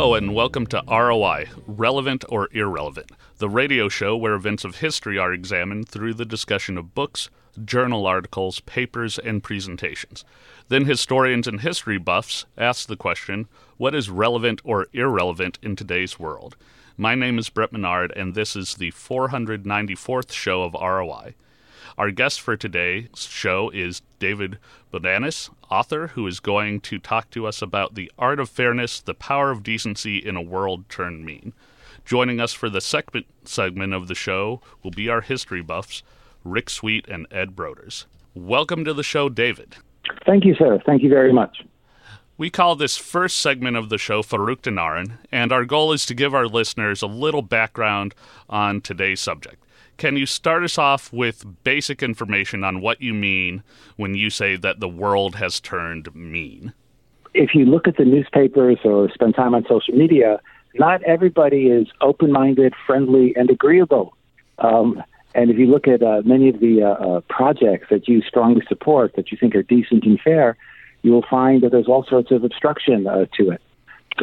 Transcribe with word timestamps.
Hello, 0.00 0.14
and 0.14 0.34
welcome 0.34 0.66
to 0.68 0.82
ROI 0.88 1.50
Relevant 1.66 2.24
or 2.30 2.48
Irrelevant, 2.52 3.12
the 3.36 3.50
radio 3.50 3.90
show 3.90 4.16
where 4.16 4.32
events 4.32 4.64
of 4.64 4.76
history 4.76 5.18
are 5.18 5.30
examined 5.30 5.90
through 5.90 6.14
the 6.14 6.24
discussion 6.24 6.78
of 6.78 6.94
books, 6.94 7.28
journal 7.66 8.06
articles, 8.06 8.60
papers, 8.60 9.18
and 9.18 9.42
presentations. 9.42 10.24
Then 10.68 10.86
historians 10.86 11.46
and 11.46 11.60
history 11.60 11.98
buffs 11.98 12.46
ask 12.56 12.88
the 12.88 12.96
question 12.96 13.46
what 13.76 13.94
is 13.94 14.08
relevant 14.08 14.62
or 14.64 14.86
irrelevant 14.94 15.58
in 15.62 15.76
today's 15.76 16.18
world? 16.18 16.56
My 16.96 17.14
name 17.14 17.38
is 17.38 17.50
Brett 17.50 17.70
Menard, 17.70 18.10
and 18.16 18.34
this 18.34 18.56
is 18.56 18.76
the 18.76 18.92
494th 18.92 20.32
show 20.32 20.62
of 20.62 20.72
ROI. 20.72 21.34
Our 21.98 22.10
guest 22.10 22.40
for 22.40 22.56
today's 22.56 23.26
show 23.28 23.70
is 23.70 24.02
David 24.18 24.58
Bodanis, 24.92 25.50
author, 25.70 26.08
who 26.08 26.26
is 26.26 26.40
going 26.40 26.80
to 26.82 26.98
talk 26.98 27.30
to 27.30 27.46
us 27.46 27.62
about 27.62 27.94
the 27.94 28.10
art 28.18 28.38
of 28.38 28.48
fairness, 28.48 29.00
the 29.00 29.14
power 29.14 29.50
of 29.50 29.62
decency 29.62 30.18
in 30.18 30.36
a 30.36 30.42
world 30.42 30.88
turned 30.88 31.24
mean. 31.24 31.52
Joining 32.04 32.40
us 32.40 32.52
for 32.52 32.70
the 32.70 32.80
second 32.80 33.24
segment 33.44 33.92
of 33.92 34.08
the 34.08 34.14
show 34.14 34.60
will 34.82 34.90
be 34.90 35.08
our 35.08 35.20
history 35.20 35.62
buffs, 35.62 36.02
Rick 36.44 36.70
Sweet 36.70 37.06
and 37.08 37.26
Ed 37.30 37.56
Broders. 37.56 38.06
Welcome 38.34 38.84
to 38.84 38.94
the 38.94 39.02
show, 39.02 39.28
David. 39.28 39.76
Thank 40.24 40.44
you, 40.44 40.54
sir. 40.54 40.80
Thank 40.86 41.02
you 41.02 41.08
very 41.08 41.32
much. 41.32 41.62
We 42.38 42.48
call 42.48 42.74
this 42.74 42.96
first 42.96 43.36
segment 43.36 43.76
of 43.76 43.90
the 43.90 43.98
show 43.98 44.22
Verrückte 44.22 45.18
and 45.30 45.52
our 45.52 45.64
goal 45.66 45.92
is 45.92 46.06
to 46.06 46.14
give 46.14 46.34
our 46.34 46.46
listeners 46.46 47.02
a 47.02 47.06
little 47.06 47.42
background 47.42 48.14
on 48.48 48.80
today's 48.80 49.20
subject. 49.20 49.62
Can 49.96 50.16
you 50.16 50.26
start 50.26 50.62
us 50.62 50.78
off 50.78 51.12
with 51.12 51.44
basic 51.62 52.02
information 52.02 52.64
on 52.64 52.80
what 52.80 53.02
you 53.02 53.12
mean 53.12 53.62
when 53.96 54.14
you 54.14 54.30
say 54.30 54.56
that 54.56 54.80
the 54.80 54.88
world 54.88 55.36
has 55.36 55.60
turned 55.60 56.14
mean? 56.14 56.72
If 57.34 57.54
you 57.54 57.64
look 57.64 57.86
at 57.86 57.96
the 57.96 58.04
newspapers 58.04 58.78
or 58.84 59.10
spend 59.12 59.34
time 59.34 59.54
on 59.54 59.64
social 59.68 59.94
media, 59.94 60.40
not 60.74 61.02
everybody 61.02 61.66
is 61.66 61.88
open 62.00 62.32
minded, 62.32 62.74
friendly, 62.86 63.34
and 63.36 63.50
agreeable. 63.50 64.16
Um, 64.58 65.02
and 65.34 65.50
if 65.50 65.58
you 65.58 65.66
look 65.66 65.86
at 65.86 66.02
uh, 66.02 66.22
many 66.24 66.48
of 66.48 66.60
the 66.60 66.82
uh, 66.82 66.88
uh, 66.88 67.20
projects 67.28 67.86
that 67.90 68.08
you 68.08 68.20
strongly 68.22 68.62
support, 68.68 69.14
that 69.16 69.30
you 69.30 69.38
think 69.38 69.54
are 69.54 69.62
decent 69.62 70.04
and 70.04 70.20
fair, 70.20 70.56
you 71.02 71.12
will 71.12 71.24
find 71.28 71.62
that 71.62 71.70
there's 71.70 71.88
all 71.88 72.04
sorts 72.04 72.30
of 72.30 72.44
obstruction 72.44 73.06
uh, 73.06 73.26
to 73.36 73.50
it. 73.50 73.62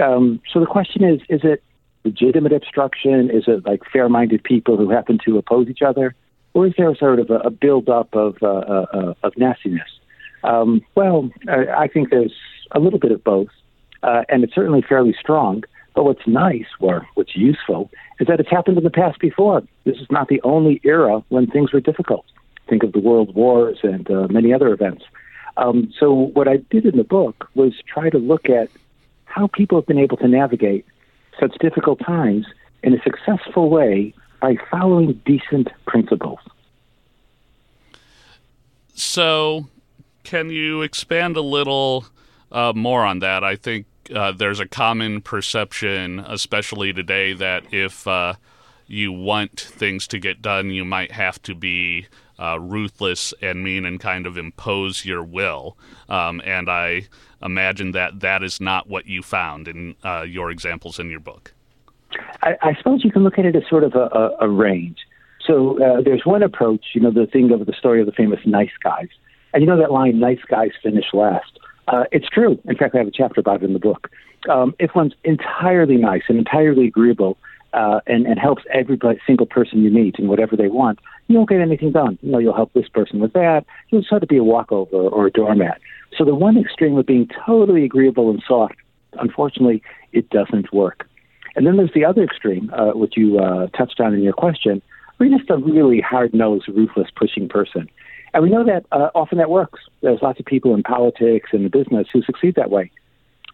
Um, 0.02 0.42
so 0.52 0.60
the 0.60 0.66
question 0.66 1.04
is: 1.04 1.22
Is 1.30 1.42
it 1.44 1.64
legitimate 2.08 2.54
obstruction? 2.54 3.30
Is 3.30 3.44
it 3.48 3.66
like 3.66 3.82
fair-minded 3.92 4.44
people 4.44 4.78
who 4.78 4.90
happen 4.90 5.20
to 5.26 5.38
oppose 5.38 5.68
each 5.68 5.82
other, 5.82 6.16
or 6.54 6.68
is 6.68 6.74
there 6.78 6.94
sort 6.96 7.20
of 7.20 7.30
a, 7.30 7.40
a 7.50 7.50
build-up 7.50 8.10
of 8.16 8.38
uh, 8.42 8.48
uh, 8.48 8.86
uh, 8.94 9.14
of 9.24 9.38
nastiness? 9.38 9.92
Um, 10.44 10.82
well, 10.96 11.30
I, 11.48 11.84
I 11.84 11.88
think 11.88 12.10
there's 12.10 12.34
a 12.72 12.80
little 12.80 13.00
bit 13.00 13.12
of 13.12 13.24
both, 13.24 13.50
uh, 14.04 14.24
and 14.30 14.44
it's 14.44 14.56
certainly 14.56 14.84
fairly 14.88 15.16
strong. 15.20 15.64
But 15.96 16.04
what's 16.04 16.28
nice, 16.28 16.70
or 16.80 17.08
what's 17.16 17.36
useful, 17.36 17.90
is 18.20 18.28
that 18.28 18.40
it's 18.40 18.52
happened 18.52 18.78
in 18.78 18.84
the 18.84 18.92
past 18.92 19.20
before. 19.20 19.64
This 19.84 19.98
is 19.98 20.08
not 20.12 20.28
the 20.28 20.40
only 20.44 20.80
era 20.84 21.24
when 21.30 21.48
things 21.48 21.74
were 21.74 21.82
difficult. 21.82 22.26
Think 22.70 22.84
of 22.84 22.92
the 22.92 23.00
world 23.00 23.34
wars 23.34 23.80
and 23.82 24.10
uh, 24.12 24.28
many 24.30 24.54
other 24.54 24.72
events. 24.72 25.04
Um, 25.58 25.92
so, 26.00 26.14
what 26.14 26.48
I 26.48 26.58
did 26.70 26.86
in 26.86 26.98
the 26.98 27.04
book 27.04 27.50
was 27.56 27.74
try 27.92 28.12
to 28.12 28.20
look 28.20 28.48
at 28.48 28.70
how 29.26 29.48
people 29.48 29.80
have 29.80 29.88
been 29.88 29.98
able 29.98 30.18
to 30.18 30.28
navigate 30.28 30.86
such 31.40 31.56
difficult 31.60 32.00
times 32.00 32.46
in 32.84 32.94
a 32.94 33.02
successful 33.02 33.70
way 33.70 34.14
by 34.42 34.56
following 34.70 35.20
decent 35.26 35.70
principles. 35.86 36.40
So, 38.94 39.68
can 40.24 40.50
you 40.50 40.82
expand 40.82 41.38
a 41.38 41.42
little 41.42 42.06
uh, 42.52 42.74
more 42.76 43.06
on 43.06 43.20
that? 43.20 43.44
I 43.44 43.56
think 43.56 43.86
uh, 44.14 44.32
there's 44.32 44.60
a 44.60 44.68
common 44.68 45.22
perception, 45.22 46.20
especially 46.20 46.94
today, 46.94 47.34
that 47.34 47.74
if 47.74 48.08
uh, 48.08 48.34
you 48.88 49.12
want 49.12 49.60
things 49.60 50.08
to 50.08 50.20
get 50.20 50.42
done, 50.42 50.70
you 50.70 50.86
might 50.86 51.12
have 51.12 51.42
to 51.44 51.56
be 51.56 52.08
uh, 52.40 52.60
ruthless 52.60 53.34
and 53.42 53.64
mean 53.64 53.86
and 53.86 54.00
kind 54.00 54.26
of 54.26 54.38
impose 54.38 55.06
your 55.06 55.24
will. 55.24 55.78
Um, 56.10 56.42
and 56.46 56.70
I 56.70 57.08
imagine 57.42 57.92
that 57.92 58.20
that 58.22 58.44
is 58.44 58.62
not 58.62 58.88
what 58.88 59.06
you 59.06 59.22
found 59.22 59.68
in 59.68 59.96
uh, 60.04 60.22
your 60.22 60.52
examples 60.52 61.00
in 61.00 61.10
your 61.10 61.20
book. 61.20 61.54
I, 62.42 62.56
I, 62.62 62.76
suppose 62.76 63.04
you 63.04 63.12
can 63.12 63.24
look 63.24 63.38
at 63.38 63.46
it 63.46 63.56
as 63.56 63.64
sort 63.70 63.84
of 63.84 63.96
a, 63.96 64.06
a, 64.06 64.38
a 64.42 64.50
range. 64.50 65.00
So 65.46 65.82
uh, 65.84 66.02
there's 66.02 66.26
one 66.26 66.44
approach, 66.44 66.86
you 66.94 67.02
know, 67.02 67.12
the 67.12 67.28
thing 67.28 67.52
of 67.52 67.66
the 67.66 67.74
story 67.74 68.00
of 68.00 68.06
the 68.06 68.12
famous 68.12 68.40
nice 68.46 68.72
guys. 68.84 69.10
And 69.54 69.62
you 69.64 69.68
know 69.68 69.78
that 69.78 69.92
line, 69.92 70.20
nice 70.20 70.42
guys 70.48 70.72
finish 70.82 71.06
last. 71.14 71.60
Uh, 71.88 72.04
it's 72.12 72.28
true. 72.28 72.60
In 72.66 72.76
fact, 72.76 72.96
I 72.96 73.00
have 73.00 73.08
a 73.08 73.12
chapter 73.12 73.40
about 73.40 73.62
it 73.62 73.66
in 73.66 73.74
the 73.74 73.80
book. 73.80 74.10
Um, 74.50 74.76
if 74.80 74.94
one's 74.94 75.14
entirely 75.24 75.98
nice 75.98 76.24
and 76.28 76.38
entirely 76.38 76.88
agreeable 76.88 77.38
uh, 77.74 78.00
and, 78.08 78.26
and 78.26 78.40
helps 78.40 78.64
every 78.74 78.98
single 79.26 79.46
person 79.46 79.84
you 79.84 79.92
meet 79.92 80.16
in 80.18 80.28
whatever 80.28 80.56
they 80.56 80.68
want, 80.68 81.00
you 81.28 81.36
won't 81.36 81.50
get 81.50 81.62
anything 81.62 81.92
done. 81.92 82.18
You 82.22 82.32
know, 82.32 82.40
you'll 82.40 82.56
help 82.56 82.74
this 82.74 82.88
person 82.88 83.20
with 83.20 83.34
that. 83.34 83.66
You'll 83.90 84.04
sort 84.04 84.24
of 84.24 84.30
be 84.30 84.38
a 84.38 84.44
walkover 84.44 84.96
or 84.96 85.28
a 85.28 85.32
doormat. 85.32 85.80
So 86.18 86.24
the 86.24 86.36
one 86.36 86.58
extreme 86.58 86.98
of 86.98 87.06
being 87.06 87.30
totally 87.46 87.84
agreeable 87.84 88.30
and 88.30 88.42
soft, 88.48 88.76
unfortunately, 89.20 89.84
it 90.14 90.30
doesn't 90.30 90.72
work. 90.74 91.08
And 91.56 91.66
then 91.66 91.78
there's 91.78 91.94
the 91.94 92.06
other 92.06 92.24
extreme, 92.24 92.72
uh, 92.74 92.92
which 92.92 93.18
you 93.18 93.40
uh, 93.40 93.68
touched 93.68 94.00
on 94.00 94.14
in 94.14 94.22
your 94.22 94.34
question, 94.34 94.82
you're 95.20 95.36
just 95.36 95.50
a 95.50 95.58
really 95.58 96.00
hard-nosed, 96.00 96.68
ruthless, 96.68 97.10
pushing 97.16 97.50
person. 97.50 97.90
And 98.34 98.44
we 98.44 98.50
know 98.50 98.64
that 98.64 98.86
uh, 98.92 99.10
often 99.16 99.40
that 99.40 99.50
works. 99.50 99.82
There's 100.02 100.22
lots 100.22 100.40
of 100.40 100.46
people 100.46 100.76
in 100.76 100.84
politics 100.84 101.50
and 101.52 101.64
in 101.64 101.70
business 101.70 102.08
who 102.14 102.22
succeed 102.22 102.56
that 102.56 102.70
way. 102.70 102.92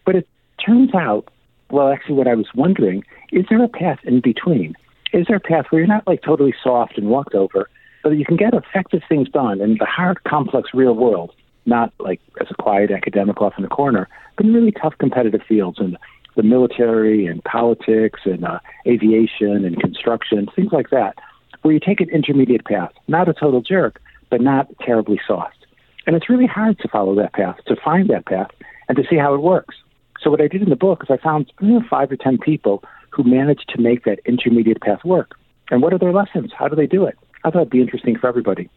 But 0.04 0.16
it 0.16 0.28
turns 0.64 0.94
out, 0.94 1.28
well, 1.74 1.92
actually, 1.92 2.14
what 2.14 2.28
I 2.28 2.34
was 2.34 2.46
wondering 2.54 3.02
is 3.32 3.46
there 3.50 3.62
a 3.62 3.68
path 3.68 3.98
in 4.04 4.20
between? 4.20 4.74
Is 5.12 5.26
there 5.26 5.36
a 5.36 5.40
path 5.40 5.66
where 5.68 5.80
you're 5.80 5.88
not 5.88 6.06
like 6.06 6.22
totally 6.22 6.54
soft 6.62 6.96
and 6.96 7.08
walked 7.08 7.34
over, 7.34 7.68
but 8.04 8.10
you 8.10 8.24
can 8.24 8.36
get 8.36 8.54
effective 8.54 9.02
things 9.08 9.28
done 9.28 9.60
in 9.60 9.76
the 9.78 9.84
hard, 9.84 10.22
complex 10.22 10.70
real 10.72 10.94
world, 10.94 11.32
not 11.66 11.92
like 11.98 12.20
as 12.40 12.46
a 12.48 12.62
quiet 12.62 12.92
academic 12.92 13.40
off 13.42 13.54
in 13.56 13.62
the 13.62 13.68
corner, 13.68 14.08
but 14.36 14.46
in 14.46 14.54
really 14.54 14.70
tough 14.70 14.94
competitive 14.98 15.40
fields 15.48 15.80
and 15.80 15.98
the 16.36 16.44
military 16.44 17.26
and 17.26 17.42
politics 17.42 18.20
and 18.24 18.44
uh, 18.44 18.60
aviation 18.86 19.64
and 19.64 19.80
construction, 19.80 20.46
things 20.54 20.72
like 20.72 20.90
that, 20.90 21.16
where 21.62 21.74
you 21.74 21.80
take 21.80 22.00
an 22.00 22.10
intermediate 22.10 22.64
path, 22.64 22.92
not 23.08 23.28
a 23.28 23.32
total 23.34 23.60
jerk, 23.60 24.00
but 24.30 24.40
not 24.40 24.68
terribly 24.80 25.20
soft. 25.26 25.66
And 26.06 26.14
it's 26.14 26.30
really 26.30 26.46
hard 26.46 26.78
to 26.80 26.88
follow 26.88 27.16
that 27.16 27.32
path, 27.32 27.56
to 27.66 27.74
find 27.74 28.08
that 28.10 28.26
path, 28.26 28.50
and 28.88 28.96
to 28.96 29.04
see 29.10 29.16
how 29.16 29.34
it 29.34 29.42
works. 29.42 29.74
So 30.24 30.30
what 30.30 30.40
I 30.40 30.48
did 30.48 30.62
in 30.62 30.70
the 30.70 30.76
book 30.76 31.02
is 31.02 31.10
I 31.10 31.18
found 31.18 31.52
five 31.90 32.10
or 32.10 32.16
ten 32.16 32.38
people 32.38 32.82
who 33.10 33.22
managed 33.24 33.68
to 33.74 33.80
make 33.80 34.04
that 34.04 34.20
intermediate 34.24 34.80
path 34.80 35.04
work. 35.04 35.36
And 35.70 35.82
what 35.82 35.92
are 35.92 35.98
their 35.98 36.14
lessons? 36.14 36.50
How 36.58 36.66
do 36.66 36.74
they 36.74 36.86
do 36.86 37.04
it? 37.04 37.18
I 37.44 37.50
thought 37.50 37.60
it'd 37.60 37.70
be 37.70 37.82
interesting 37.82 38.18
for 38.18 38.26
everybody. 38.26 38.70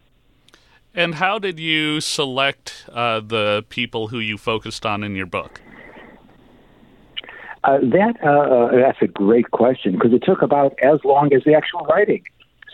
And 0.94 1.16
how 1.16 1.40
did 1.40 1.58
you 1.58 2.02
select 2.02 2.86
uh, 2.92 3.22
the 3.22 3.66
people 3.70 4.10
who 4.10 4.20
you 4.20 4.38
focused 4.38 4.86
on 4.86 5.04
in 5.04 5.16
your 5.16 5.26
book? 5.26 5.62
Uh, 7.64 7.80
that 7.82 8.16
uh, 8.24 8.30
uh 8.30 8.72
that's 8.76 9.02
a 9.02 9.08
great 9.08 9.52
question 9.52 9.94
because 9.94 10.14
it 10.14 10.24
took 10.24 10.42
about 10.42 10.78
as 10.82 11.00
long 11.04 11.34
as 11.34 11.44
the 11.44 11.54
actual 11.54 11.82
writing. 11.86 12.24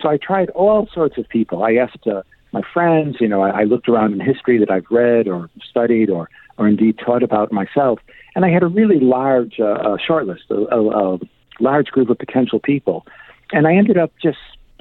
So 0.00 0.08
I 0.08 0.16
tried 0.16 0.50
all 0.50 0.88
sorts 0.92 1.16
of 1.16 1.28
people. 1.28 1.62
I 1.62 1.74
asked 1.74 2.06
uh, 2.06 2.22
my 2.52 2.62
friends. 2.72 3.16
You 3.20 3.28
know, 3.28 3.42
I, 3.42 3.60
I 3.60 3.64
looked 3.64 3.88
around 3.88 4.12
in 4.14 4.20
history 4.20 4.58
that 4.58 4.70
I've 4.70 4.86
read 4.90 5.28
or 5.28 5.48
studied 5.68 6.10
or 6.10 6.28
or 6.58 6.68
indeed 6.68 6.98
taught 6.98 7.22
about 7.22 7.52
myself, 7.52 7.98
and 8.34 8.44
I 8.44 8.50
had 8.50 8.62
a 8.62 8.66
really 8.66 9.00
large 9.00 9.60
uh, 9.60 9.96
short 10.04 10.26
list, 10.26 10.44
a, 10.50 10.54
a, 10.54 11.14
a 11.14 11.18
large 11.60 11.86
group 11.86 12.10
of 12.10 12.18
potential 12.18 12.58
people, 12.58 13.06
and 13.52 13.66
I 13.66 13.74
ended 13.74 13.98
up 13.98 14.12
just 14.22 14.38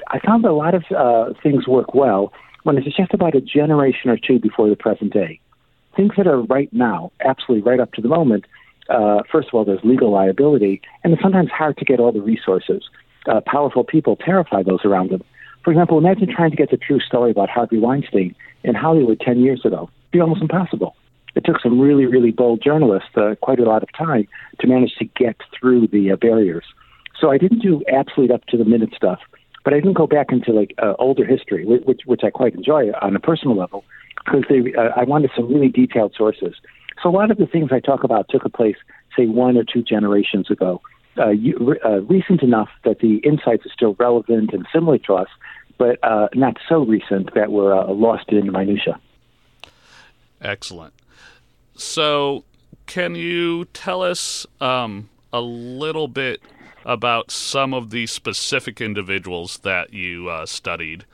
I 0.07 0.19
found 0.19 0.45
a 0.45 0.53
lot 0.53 0.73
of 0.73 0.83
uh, 0.95 1.33
things 1.41 1.67
work 1.67 1.93
well 1.93 2.33
when 2.63 2.77
it's 2.77 2.95
just 2.95 3.13
about 3.13 3.35
a 3.35 3.41
generation 3.41 4.09
or 4.09 4.17
two 4.17 4.39
before 4.39 4.69
the 4.69 4.75
present 4.75 5.13
day. 5.13 5.39
Things 5.95 6.13
that 6.17 6.27
are 6.27 6.41
right 6.41 6.71
now, 6.73 7.11
absolutely 7.23 7.69
right 7.69 7.79
up 7.79 7.91
to 7.93 8.01
the 8.01 8.07
moment. 8.07 8.45
Uh, 8.89 9.21
first 9.31 9.49
of 9.49 9.53
all, 9.53 9.65
there's 9.65 9.83
legal 9.83 10.11
liability, 10.11 10.81
and 11.03 11.13
it's 11.13 11.21
sometimes 11.21 11.49
hard 11.49 11.77
to 11.77 11.85
get 11.85 11.99
all 11.99 12.11
the 12.11 12.21
resources. 12.21 12.83
Uh, 13.27 13.41
powerful 13.45 13.83
people 13.83 14.15
terrify 14.15 14.63
those 14.63 14.83
around 14.83 15.11
them. 15.11 15.23
For 15.63 15.71
example, 15.71 15.97
imagine 15.97 16.27
trying 16.33 16.51
to 16.51 16.57
get 16.57 16.71
the 16.71 16.77
true 16.77 16.99
story 16.99 17.31
about 17.31 17.49
Harvey 17.49 17.79
Weinstein 17.79 18.35
in 18.63 18.75
Hollywood 18.75 19.21
10 19.21 19.39
years 19.39 19.63
ago. 19.63 19.83
It'd 19.83 20.11
be 20.11 20.19
almost 20.19 20.41
impossible. 20.41 20.95
It 21.35 21.45
took 21.45 21.59
some 21.61 21.79
really, 21.79 22.05
really 22.05 22.31
bold 22.31 22.61
journalists 22.61 23.09
uh, 23.15 23.35
quite 23.41 23.59
a 23.59 23.63
lot 23.63 23.83
of 23.83 23.89
time 23.93 24.27
to 24.59 24.67
manage 24.67 24.95
to 24.99 25.05
get 25.05 25.37
through 25.57 25.87
the 25.87 26.11
uh, 26.11 26.15
barriers. 26.15 26.65
So 27.19 27.31
I 27.31 27.37
didn't 27.37 27.59
do 27.59 27.83
absolute 27.91 28.31
up 28.31 28.45
to 28.47 28.57
the 28.57 28.65
minute 28.65 28.93
stuff, 28.95 29.19
but 29.63 29.73
I 29.73 29.77
didn't 29.77 29.93
go 29.93 30.07
back 30.07 30.31
into 30.31 30.51
like 30.51 30.73
uh, 30.77 30.93
older 30.99 31.25
history, 31.25 31.65
which, 31.65 32.01
which 32.05 32.21
I 32.23 32.29
quite 32.29 32.53
enjoy 32.53 32.91
on 33.01 33.15
a 33.15 33.19
personal 33.19 33.55
level, 33.55 33.83
because 34.25 34.43
uh, 34.49 34.81
I 34.95 35.03
wanted 35.03 35.31
some 35.35 35.51
really 35.51 35.69
detailed 35.69 36.13
sources. 36.17 36.55
So 37.01 37.09
a 37.09 37.11
lot 37.11 37.31
of 37.31 37.37
the 37.37 37.47
things 37.47 37.69
I 37.71 37.79
talk 37.79 38.03
about 38.03 38.29
took 38.29 38.45
a 38.45 38.49
place, 38.49 38.75
say, 39.17 39.25
one 39.25 39.57
or 39.57 39.63
two 39.63 39.81
generations 39.81 40.51
ago, 40.51 40.81
uh, 41.17 41.29
you, 41.29 41.77
uh, 41.85 42.01
recent 42.01 42.41
enough 42.41 42.69
that 42.85 42.99
the 42.99 43.17
insights 43.17 43.65
are 43.65 43.71
still 43.73 43.95
relevant 43.99 44.51
and 44.53 44.65
similar 44.73 44.97
to 44.99 45.15
us, 45.15 45.27
but 45.77 45.99
uh, 46.03 46.27
not 46.33 46.57
so 46.67 46.83
recent 46.83 47.33
that 47.35 47.51
we're 47.51 47.75
uh, 47.75 47.87
lost 47.91 48.29
in 48.29 48.51
minutia. 48.51 48.99
Excellent. 50.41 50.93
So, 51.75 52.43
can 52.85 53.15
you 53.15 53.65
tell 53.65 54.01
us 54.01 54.45
um, 54.61 55.09
a 55.31 55.41
little 55.41 56.07
bit 56.07 56.41
about 56.85 57.31
some 57.31 57.73
of 57.73 57.89
the 57.89 58.05
specific 58.07 58.81
individuals 58.81 59.59
that 59.59 59.93
you 59.93 60.29
uh, 60.29 60.45
studied 60.45 61.05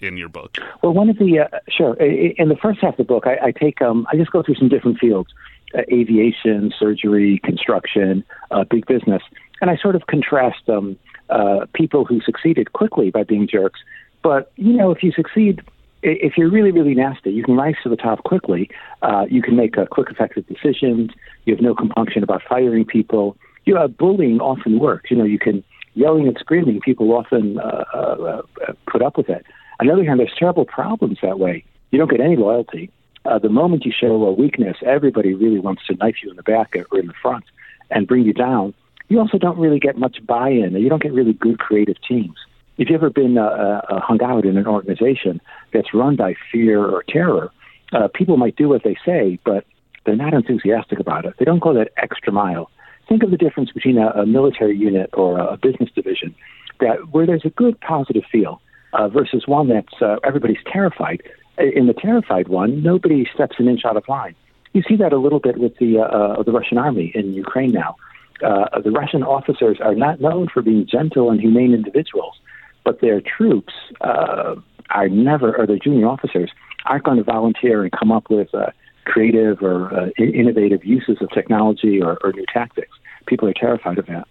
in 0.00 0.16
your 0.16 0.28
book? 0.28 0.58
Well, 0.82 0.92
one 0.92 1.10
of 1.10 1.18
the 1.18 1.40
uh, 1.40 1.58
sure 1.68 1.94
in 1.94 2.48
the 2.48 2.56
first 2.56 2.80
half 2.80 2.94
of 2.94 2.98
the 2.98 3.04
book, 3.04 3.26
I, 3.26 3.46
I 3.46 3.50
take 3.52 3.82
um, 3.82 4.06
I 4.12 4.16
just 4.16 4.30
go 4.30 4.42
through 4.42 4.56
some 4.56 4.68
different 4.68 4.98
fields: 4.98 5.30
uh, 5.74 5.82
aviation, 5.92 6.72
surgery, 6.78 7.40
construction, 7.44 8.24
uh, 8.50 8.64
big 8.64 8.86
business, 8.86 9.22
and 9.60 9.70
I 9.70 9.76
sort 9.76 9.96
of 9.96 10.06
contrast 10.06 10.68
um, 10.68 10.98
uh, 11.28 11.66
people 11.74 12.04
who 12.04 12.20
succeeded 12.20 12.72
quickly 12.72 13.10
by 13.10 13.24
being 13.24 13.46
jerks. 13.48 13.80
But 14.22 14.52
you 14.56 14.72
know, 14.72 14.90
if 14.90 15.02
you 15.02 15.12
succeed, 15.12 15.62
if 16.02 16.36
you're 16.36 16.50
really 16.50 16.72
really 16.72 16.94
nasty, 16.94 17.30
you 17.30 17.44
can 17.44 17.56
rise 17.56 17.76
to 17.82 17.88
the 17.88 17.96
top 17.96 18.24
quickly. 18.24 18.70
Uh, 19.02 19.26
you 19.30 19.42
can 19.42 19.56
make 19.56 19.76
uh, 19.78 19.86
quick, 19.86 20.08
effective 20.10 20.46
decisions. 20.46 21.10
You 21.44 21.54
have 21.54 21.62
no 21.62 21.74
compunction 21.74 22.22
about 22.22 22.42
firing 22.48 22.84
people. 22.84 23.36
You 23.64 23.74
know, 23.74 23.88
bullying 23.88 24.40
often 24.40 24.78
works. 24.78 25.10
You 25.10 25.16
know, 25.16 25.24
you 25.24 25.38
can 25.38 25.62
yelling 25.94 26.26
and 26.26 26.36
screaming. 26.38 26.80
People 26.80 27.12
often 27.12 27.58
uh, 27.58 27.84
uh, 27.92 28.42
uh, 28.66 28.72
put 28.90 29.02
up 29.02 29.16
with 29.16 29.28
it. 29.28 29.44
On 29.80 29.86
the 29.86 29.92
other 29.92 30.04
hand, 30.04 30.20
there's 30.20 30.34
terrible 30.38 30.64
problems 30.64 31.18
that 31.22 31.38
way. 31.38 31.64
You 31.90 31.98
don't 31.98 32.10
get 32.10 32.20
any 32.20 32.36
loyalty. 32.36 32.90
Uh, 33.24 33.38
the 33.38 33.48
moment 33.48 33.84
you 33.84 33.92
show 33.92 34.24
a 34.24 34.32
weakness, 34.32 34.76
everybody 34.84 35.34
really 35.34 35.58
wants 35.58 35.86
to 35.86 35.94
knife 35.94 36.16
you 36.22 36.30
in 36.30 36.36
the 36.36 36.42
back 36.42 36.74
or 36.90 36.98
in 36.98 37.06
the 37.06 37.14
front 37.20 37.44
and 37.90 38.06
bring 38.06 38.24
you 38.24 38.32
down. 38.32 38.72
You 39.08 39.18
also 39.18 39.38
don't 39.38 39.58
really 39.58 39.80
get 39.80 39.98
much 39.98 40.24
buy-in. 40.24 40.74
And 40.74 40.80
you 40.82 40.88
don't 40.88 41.02
get 41.02 41.12
really 41.12 41.32
good 41.32 41.58
creative 41.58 41.96
teams. 42.06 42.36
If 42.80 42.88
you've 42.88 43.02
ever 43.02 43.10
been 43.10 43.36
uh, 43.36 43.42
uh, 43.42 44.00
hung 44.00 44.22
out 44.22 44.46
in 44.46 44.56
an 44.56 44.66
organization 44.66 45.38
that's 45.70 45.92
run 45.92 46.16
by 46.16 46.34
fear 46.50 46.82
or 46.82 47.04
terror, 47.06 47.52
uh, 47.92 48.08
people 48.08 48.38
might 48.38 48.56
do 48.56 48.70
what 48.70 48.84
they 48.84 48.96
say, 49.04 49.38
but 49.44 49.66
they're 50.06 50.16
not 50.16 50.32
enthusiastic 50.32 50.98
about 50.98 51.26
it. 51.26 51.34
They 51.38 51.44
don't 51.44 51.58
go 51.58 51.74
that 51.74 51.92
extra 51.98 52.32
mile. 52.32 52.70
Think 53.06 53.22
of 53.22 53.32
the 53.32 53.36
difference 53.36 53.70
between 53.70 53.98
a, 53.98 54.08
a 54.22 54.24
military 54.24 54.78
unit 54.78 55.10
or 55.12 55.38
a, 55.38 55.44
a 55.48 55.56
business 55.58 55.90
division, 55.94 56.34
that 56.80 57.10
where 57.10 57.26
there's 57.26 57.44
a 57.44 57.50
good 57.50 57.78
positive 57.82 58.22
feel 58.32 58.62
uh, 58.94 59.08
versus 59.08 59.46
one 59.46 59.68
that's 59.68 60.00
uh, 60.00 60.16
everybody's 60.24 60.64
terrified. 60.72 61.22
In 61.58 61.86
the 61.86 61.92
terrified 61.92 62.48
one, 62.48 62.82
nobody 62.82 63.28
steps 63.34 63.56
an 63.58 63.68
inch 63.68 63.84
out 63.84 63.98
of 63.98 64.08
line. 64.08 64.34
You 64.72 64.82
see 64.88 64.96
that 64.96 65.12
a 65.12 65.18
little 65.18 65.40
bit 65.40 65.58
with 65.58 65.76
the 65.76 65.98
uh, 65.98 66.04
uh, 66.04 66.42
the 66.44 66.52
Russian 66.52 66.78
army 66.78 67.12
in 67.14 67.34
Ukraine 67.34 67.72
now. 67.72 67.96
Uh, 68.42 68.80
the 68.80 68.90
Russian 68.90 69.22
officers 69.22 69.80
are 69.82 69.94
not 69.94 70.18
known 70.22 70.48
for 70.48 70.62
being 70.62 70.86
gentle 70.86 71.30
and 71.30 71.38
humane 71.38 71.74
individuals, 71.74 72.40
but 72.84 73.00
their 73.00 73.20
troops 73.20 73.72
uh, 74.00 74.56
are 74.90 75.08
never, 75.08 75.56
or 75.56 75.66
their 75.66 75.78
junior 75.78 76.06
officers 76.06 76.50
aren't 76.86 77.04
going 77.04 77.18
to 77.18 77.24
volunteer 77.24 77.82
and 77.82 77.92
come 77.92 78.10
up 78.10 78.30
with 78.30 78.54
uh, 78.54 78.70
creative 79.04 79.62
or 79.62 79.92
uh, 79.94 80.08
innovative 80.18 80.84
uses 80.84 81.18
of 81.20 81.30
technology 81.30 82.00
or, 82.00 82.18
or 82.22 82.32
new 82.32 82.44
tactics. 82.52 82.96
People 83.26 83.48
are 83.48 83.54
terrified 83.54 83.98
of 83.98 84.06
that. 84.06 84.26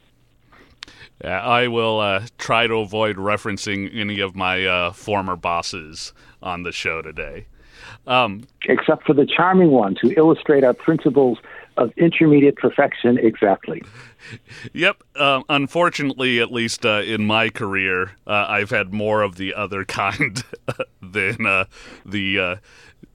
I 1.24 1.68
will 1.68 2.00
uh, 2.00 2.28
try 2.38 2.68
to 2.68 2.76
avoid 2.76 3.18
referencing 3.18 3.94
any 3.94 4.22
of 4.22 4.36
my 4.36 4.66
uh, 4.66 4.92
former 4.94 5.36
bosses 5.36 6.14
on 6.42 6.64
the 6.64 6.72
show 6.72 7.02
today. 7.02 7.48
Um, 8.08 8.44
Except 8.66 9.06
for 9.06 9.14
the 9.14 9.26
charming 9.26 9.72
ones 9.72 9.98
who 10.02 10.14
illustrate 10.16 10.64
our 10.64 10.74
principles 10.74 11.38
of 11.80 11.92
intermediate 11.98 12.58
perfection 12.58 13.18
exactly. 13.18 13.84
Yep. 14.74 15.02
Um, 15.16 15.44
unfortunately, 15.50 16.40
at 16.40 16.52
least 16.52 16.86
uh, 16.86 17.02
in 17.06 17.26
my 17.26 17.50
career, 17.50 18.12
uh, 18.28 18.46
I've 18.48 18.70
had 18.70 18.94
more 18.94 19.22
of 19.22 19.38
the 19.38 19.54
other 19.54 19.86
kind 20.00 20.44
than 21.02 21.46
uh, 21.46 21.66
the 22.06 22.40
uh, 22.40 22.56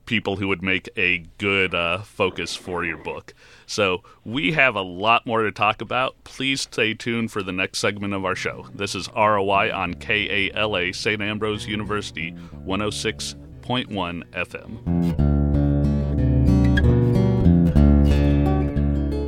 people 0.05 0.37
who 0.37 0.47
would 0.47 0.61
make 0.61 0.89
a 0.97 1.25
good 1.37 1.73
uh, 1.73 1.99
focus 1.99 2.55
for 2.55 2.83
your 2.85 2.97
book. 2.97 3.33
So 3.65 4.03
we 4.23 4.51
have 4.53 4.75
a 4.75 4.81
lot 4.81 5.25
more 5.25 5.43
to 5.43 5.51
talk 5.51 5.81
about. 5.81 6.23
Please 6.23 6.61
stay 6.61 6.93
tuned 6.93 7.31
for 7.31 7.41
the 7.41 7.51
next 7.51 7.79
segment 7.79 8.13
of 8.13 8.25
our 8.25 8.35
show. 8.35 8.67
This 8.73 8.95
is 8.95 9.09
ROI 9.15 9.73
on 9.73 9.95
KALA 9.95 10.93
St. 10.93 11.21
Ambrose 11.21 11.67
University 11.67 12.33
106.1 12.65 14.23
FM. 14.31 15.24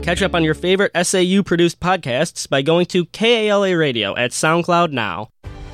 Catch 0.07 0.21
up 0.21 0.35
on 0.35 0.43
your 0.45 0.53
favorite 0.53 0.93
SAU 0.95 1.43
produced 1.43 1.81
podcasts 1.81 2.47
by 2.47 2.61
going 2.61 2.85
to 2.85 3.03
KALA 3.07 3.75
Radio 3.75 4.15
at 4.15 4.31
SoundCloud 4.31 4.93
now. 4.93 5.27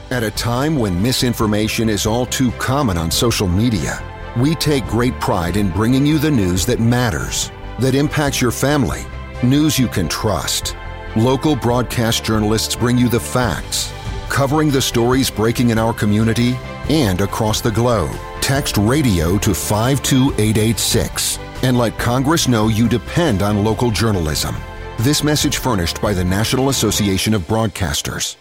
At 0.10 0.24
a 0.24 0.32
time 0.32 0.76
when 0.80 1.00
misinformation 1.00 1.88
is 1.88 2.08
all 2.08 2.26
too 2.26 2.50
common 2.54 2.98
on 2.98 3.12
social 3.12 3.48
media, 3.48 4.04
we 4.36 4.56
take 4.56 4.88
great 4.88 5.14
pride 5.20 5.56
in 5.56 5.70
bringing 5.70 6.04
you 6.04 6.18
the 6.18 6.32
news 6.32 6.66
that 6.66 6.80
matters 6.80 7.52
that 7.78 7.94
impacts 7.94 8.42
your 8.42 8.50
family, 8.50 9.04
news 9.44 9.78
you 9.78 9.88
can 9.88 10.10
trust. 10.10 10.76
Local 11.16 11.56
broadcast 11.56 12.26
journalists 12.26 12.76
bring 12.76 12.98
you 12.98 13.10
the 13.10 13.20
facts, 13.20 13.94
covering 14.30 14.72
the 14.72 14.82
stories 14.82 15.30
breaking 15.30 15.70
in 15.70 15.78
our 15.78 15.94
community 15.94 16.56
and 16.90 17.22
across 17.22 17.62
the 17.62 17.70
globe. 17.70 18.18
Text 18.42 18.78
radio 18.78 19.38
to 19.38 19.54
52886 19.54 21.38
and 21.64 21.78
let 21.78 21.98
Congress 21.98 22.48
know 22.48 22.68
you 22.68 22.88
depend 22.88 23.42
on 23.42 23.64
local 23.64 23.90
journalism. 23.90 24.56
This 25.00 25.24
message 25.24 25.58
furnished 25.58 26.02
by 26.02 26.14
the 26.14 26.24
National 26.24 26.70
Association 26.70 27.34
of 27.34 27.42
Broadcasters. 27.48 28.36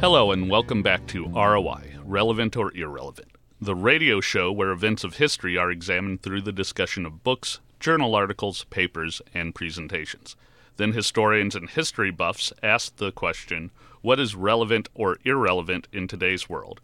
Hello, 0.00 0.32
and 0.32 0.50
welcome 0.50 0.82
back 0.82 1.06
to 1.08 1.26
ROI 1.28 1.94
Relevant 2.04 2.56
or 2.56 2.74
Irrelevant 2.76 3.28
the 3.60 3.74
radio 3.74 4.20
show 4.20 4.52
where 4.52 4.70
events 4.70 5.02
of 5.02 5.16
history 5.16 5.56
are 5.56 5.70
examined 5.70 6.20
through 6.20 6.42
the 6.42 6.52
discussion 6.52 7.06
of 7.06 7.24
books, 7.24 7.60
journal 7.80 8.14
articles, 8.14 8.64
papers, 8.64 9.22
and 9.32 9.54
presentations. 9.54 10.36
Then 10.76 10.92
historians 10.92 11.54
and 11.54 11.70
history 11.70 12.10
buffs 12.10 12.52
ask 12.62 12.96
the 12.96 13.12
question 13.12 13.70
what 14.02 14.20
is 14.20 14.34
relevant 14.34 14.88
or 14.94 15.18
irrelevant 15.24 15.88
in 15.90 16.06
today's 16.06 16.50
world? 16.50 16.82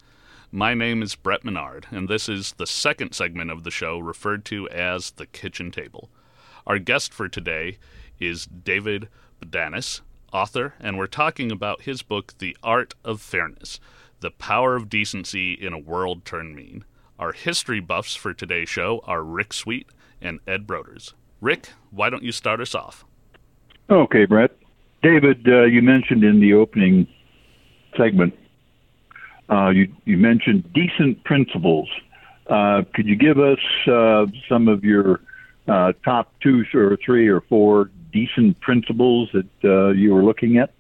My 0.54 0.74
name 0.74 1.00
is 1.02 1.14
Brett 1.14 1.44
Menard, 1.44 1.86
and 1.90 2.10
this 2.10 2.28
is 2.28 2.52
the 2.52 2.66
second 2.66 3.14
segment 3.14 3.50
of 3.50 3.64
the 3.64 3.70
show 3.70 3.98
referred 3.98 4.44
to 4.44 4.68
as 4.68 5.12
the 5.12 5.24
kitchen 5.24 5.70
table. 5.70 6.10
Our 6.66 6.78
guest 6.78 7.14
for 7.14 7.26
today 7.26 7.78
is 8.20 8.44
David 8.44 9.08
Bodanis, 9.40 10.02
author, 10.30 10.74
and 10.78 10.98
we're 10.98 11.06
talking 11.06 11.50
about 11.50 11.82
his 11.82 12.02
book, 12.02 12.34
The 12.36 12.54
Art 12.62 12.92
of 13.02 13.22
Fairness 13.22 13.80
the 14.20 14.30
Power 14.30 14.76
of 14.76 14.90
Decency 14.90 15.54
in 15.54 15.72
a 15.72 15.78
World 15.78 16.26
Turned 16.26 16.54
Mean. 16.54 16.84
Our 17.18 17.32
history 17.32 17.80
buffs 17.80 18.14
for 18.14 18.34
today's 18.34 18.68
show 18.68 19.00
are 19.04 19.24
Rick 19.24 19.54
Sweet 19.54 19.88
and 20.20 20.38
Ed 20.46 20.66
Broders. 20.66 21.14
Rick, 21.40 21.70
why 21.90 22.10
don't 22.10 22.22
you 22.22 22.30
start 22.30 22.60
us 22.60 22.74
off? 22.74 23.06
Okay, 23.90 24.26
Brett. 24.26 24.52
David, 25.02 25.48
uh, 25.48 25.64
you 25.64 25.80
mentioned 25.80 26.22
in 26.22 26.40
the 26.40 26.52
opening 26.52 27.08
segment, 27.96 28.34
uh, 29.52 29.68
you, 29.70 29.92
you 30.04 30.16
mentioned 30.16 30.72
decent 30.72 31.22
principles. 31.24 31.88
Uh, 32.48 32.82
could 32.94 33.06
you 33.06 33.16
give 33.16 33.38
us 33.38 33.58
uh, 33.86 34.26
some 34.48 34.68
of 34.68 34.82
your 34.82 35.20
uh, 35.68 35.92
top 36.04 36.32
two 36.40 36.64
or 36.74 36.96
three 37.04 37.28
or 37.28 37.40
four 37.42 37.90
decent 38.12 38.58
principles 38.60 39.28
that 39.32 39.46
uh, 39.64 39.90
you 39.90 40.12
were 40.14 40.24
looking 40.24 40.58
at? 40.58 40.72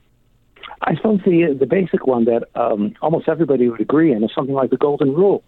I 0.80 0.94
suppose 0.96 1.20
the 1.24 1.56
the 1.58 1.66
basic 1.66 2.06
one 2.06 2.24
that 2.24 2.48
um, 2.54 2.94
almost 3.00 3.28
everybody 3.28 3.68
would 3.68 3.80
agree 3.80 4.12
in 4.12 4.24
is 4.24 4.30
something 4.34 4.54
like 4.54 4.70
the 4.70 4.76
golden 4.76 5.12
rule: 5.12 5.44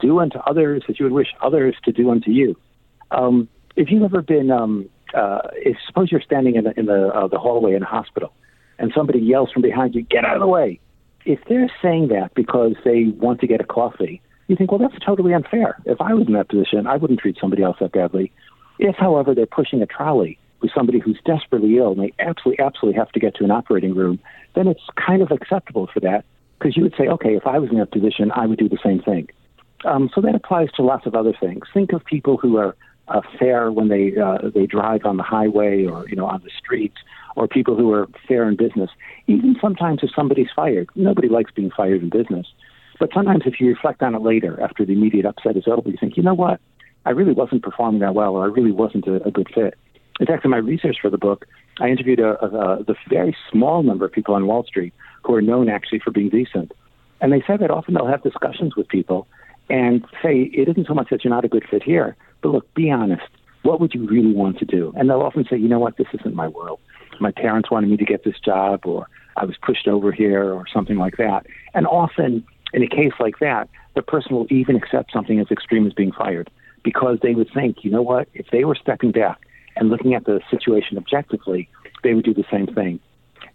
do 0.00 0.18
unto 0.20 0.38
others 0.38 0.82
as 0.88 0.98
you 0.98 1.06
would 1.06 1.12
wish 1.12 1.28
others 1.42 1.74
to 1.84 1.92
do 1.92 2.10
unto 2.10 2.30
you. 2.30 2.56
Um, 3.10 3.48
if 3.74 3.90
you've 3.90 4.02
ever 4.02 4.22
been, 4.22 4.50
um, 4.50 4.88
uh, 5.14 5.40
if 5.54 5.76
suppose 5.86 6.12
you're 6.12 6.20
standing 6.20 6.56
in 6.56 6.66
in 6.76 6.86
the 6.86 7.28
the 7.30 7.38
hallway 7.38 7.74
in 7.74 7.82
a 7.82 7.86
hospital, 7.86 8.32
and 8.78 8.92
somebody 8.94 9.20
yells 9.20 9.50
from 9.50 9.62
behind 9.62 9.94
you, 9.94 10.02
"Get 10.02 10.24
out 10.24 10.34
of 10.34 10.40
the 10.40 10.46
way!" 10.46 10.80
If 11.26 11.40
they're 11.48 11.70
saying 11.82 12.08
that 12.08 12.34
because 12.34 12.74
they 12.84 13.06
want 13.18 13.40
to 13.40 13.46
get 13.46 13.60
a 13.60 13.64
coffee, 13.64 14.22
you 14.46 14.56
think, 14.56 14.70
well, 14.70 14.78
that's 14.78 15.04
totally 15.04 15.34
unfair. 15.34 15.76
If 15.84 16.00
I 16.00 16.14
was 16.14 16.26
in 16.26 16.32
that 16.34 16.48
position, 16.48 16.86
I 16.86 16.96
wouldn't 16.96 17.20
treat 17.20 17.36
somebody 17.40 17.62
else 17.62 17.76
that 17.80 17.92
badly. 17.92 18.32
If, 18.78 18.94
however, 18.96 19.34
they're 19.34 19.46
pushing 19.46 19.82
a 19.82 19.86
trolley 19.86 20.38
with 20.62 20.70
somebody 20.74 21.00
who's 21.00 21.18
desperately 21.24 21.76
ill 21.78 21.92
and 21.92 22.00
they 22.00 22.14
absolutely, 22.20 22.64
absolutely 22.64 22.98
have 22.98 23.10
to 23.12 23.20
get 23.20 23.34
to 23.36 23.44
an 23.44 23.50
operating 23.50 23.94
room, 23.94 24.20
then 24.54 24.68
it's 24.68 24.82
kind 25.04 25.20
of 25.20 25.30
acceptable 25.30 25.88
for 25.92 26.00
that 26.00 26.24
because 26.58 26.76
you 26.76 26.82
would 26.82 26.94
say, 26.96 27.08
okay, 27.08 27.34
if 27.34 27.46
I 27.46 27.58
was 27.58 27.70
in 27.70 27.78
that 27.78 27.90
position, 27.90 28.30
I 28.32 28.46
would 28.46 28.58
do 28.58 28.68
the 28.68 28.78
same 28.82 29.02
thing. 29.02 29.28
Um, 29.84 30.10
so 30.14 30.20
that 30.20 30.34
applies 30.34 30.70
to 30.76 30.82
lots 30.82 31.06
of 31.06 31.14
other 31.14 31.34
things. 31.38 31.64
Think 31.74 31.92
of 31.92 32.04
people 32.04 32.36
who 32.36 32.56
are 32.56 32.76
uh, 33.08 33.20
fair 33.38 33.70
when 33.70 33.88
they 33.88 34.16
uh, 34.16 34.50
they 34.52 34.66
drive 34.66 35.04
on 35.04 35.16
the 35.16 35.22
highway 35.22 35.84
or 35.84 36.08
you 36.08 36.16
know 36.16 36.26
on 36.26 36.42
the 36.42 36.50
streets, 36.58 36.96
or 37.36 37.46
people 37.46 37.76
who 37.76 37.92
are 37.92 38.08
fair 38.26 38.48
in 38.48 38.56
business. 38.56 38.90
Even 39.26 39.56
sometimes 39.60 40.00
if 40.02 40.10
somebody's 40.14 40.48
fired, 40.54 40.88
nobody 40.94 41.28
likes 41.28 41.52
being 41.52 41.70
fired 41.70 42.02
in 42.02 42.10
business. 42.10 42.46
But 42.98 43.10
sometimes 43.14 43.42
if 43.46 43.60
you 43.60 43.68
reflect 43.68 44.02
on 44.02 44.14
it 44.14 44.22
later, 44.22 44.60
after 44.60 44.84
the 44.84 44.94
immediate 44.94 45.26
upset 45.26 45.56
is 45.56 45.68
over, 45.68 45.88
you 45.88 45.98
think, 46.00 46.16
you 46.16 46.22
know 46.22 46.34
what, 46.34 46.60
I 47.04 47.10
really 47.10 47.34
wasn't 47.34 47.62
performing 47.62 48.00
that 48.00 48.14
well, 48.14 48.34
or 48.34 48.44
I 48.44 48.48
really 48.48 48.72
wasn't 48.72 49.06
a, 49.06 49.22
a 49.24 49.30
good 49.30 49.48
fit. 49.54 49.74
In 50.18 50.26
fact, 50.26 50.44
in 50.44 50.50
my 50.50 50.56
research 50.56 50.96
for 51.00 51.10
the 51.10 51.18
book, 51.18 51.46
I 51.78 51.88
interviewed 51.88 52.20
a, 52.20 52.42
a, 52.42 52.82
the 52.82 52.96
very 53.08 53.36
small 53.52 53.82
number 53.82 54.06
of 54.06 54.12
people 54.12 54.34
on 54.34 54.46
Wall 54.46 54.64
Street 54.64 54.94
who 55.24 55.34
are 55.34 55.42
known 55.42 55.68
actually 55.68 55.98
for 55.98 56.10
being 56.10 56.30
decent. 56.30 56.72
And 57.20 57.32
they 57.32 57.42
said 57.46 57.60
that 57.60 57.70
often 57.70 57.94
they'll 57.94 58.06
have 58.06 58.22
discussions 58.22 58.76
with 58.76 58.88
people 58.88 59.28
and 59.68 60.04
say, 60.22 60.50
it 60.54 60.68
isn't 60.68 60.86
so 60.86 60.94
much 60.94 61.08
that 61.10 61.22
you're 61.22 61.34
not 61.34 61.44
a 61.44 61.48
good 61.48 61.64
fit 61.70 61.82
here, 61.82 62.16
but 62.40 62.48
look, 62.48 62.72
be 62.74 62.90
honest. 62.90 63.28
what 63.66 63.80
would 63.80 63.92
you 63.94 64.06
really 64.06 64.32
want 64.32 64.58
to 64.58 64.64
do? 64.64 64.92
And 64.96 65.10
they'll 65.10 65.22
often 65.22 65.44
say, 65.50 65.56
you 65.56 65.68
know 65.68 65.78
what, 65.78 65.96
this 65.96 66.06
isn't 66.14 66.34
my 66.34 66.48
world. 66.48 66.80
My 67.20 67.32
parents 67.32 67.70
wanted 67.70 67.90
me 67.90 67.96
to 67.96 68.04
get 68.04 68.24
this 68.24 68.38
job, 68.38 68.86
or 68.86 69.08
I 69.36 69.44
was 69.44 69.56
pushed 69.60 69.88
over 69.88 70.12
here, 70.12 70.52
or 70.52 70.64
something 70.72 70.96
like 70.96 71.16
that. 71.16 71.46
And 71.74 71.86
often, 71.86 72.44
in 72.72 72.82
a 72.82 72.88
case 72.88 73.12
like 73.20 73.38
that, 73.40 73.68
the 73.94 74.02
person 74.02 74.36
will 74.36 74.46
even 74.50 74.76
accept 74.76 75.12
something 75.12 75.40
as 75.40 75.50
extreme 75.50 75.86
as 75.86 75.92
being 75.92 76.12
fired 76.12 76.50
because 76.82 77.18
they 77.22 77.34
would 77.34 77.50
think, 77.52 77.84
you 77.84 77.90
know 77.90 78.02
what, 78.02 78.28
if 78.34 78.46
they 78.52 78.64
were 78.64 78.76
stepping 78.76 79.10
back 79.10 79.40
and 79.74 79.88
looking 79.88 80.14
at 80.14 80.24
the 80.24 80.40
situation 80.50 80.96
objectively, 80.96 81.68
they 82.02 82.14
would 82.14 82.24
do 82.24 82.34
the 82.34 82.44
same 82.50 82.66
thing. 82.66 83.00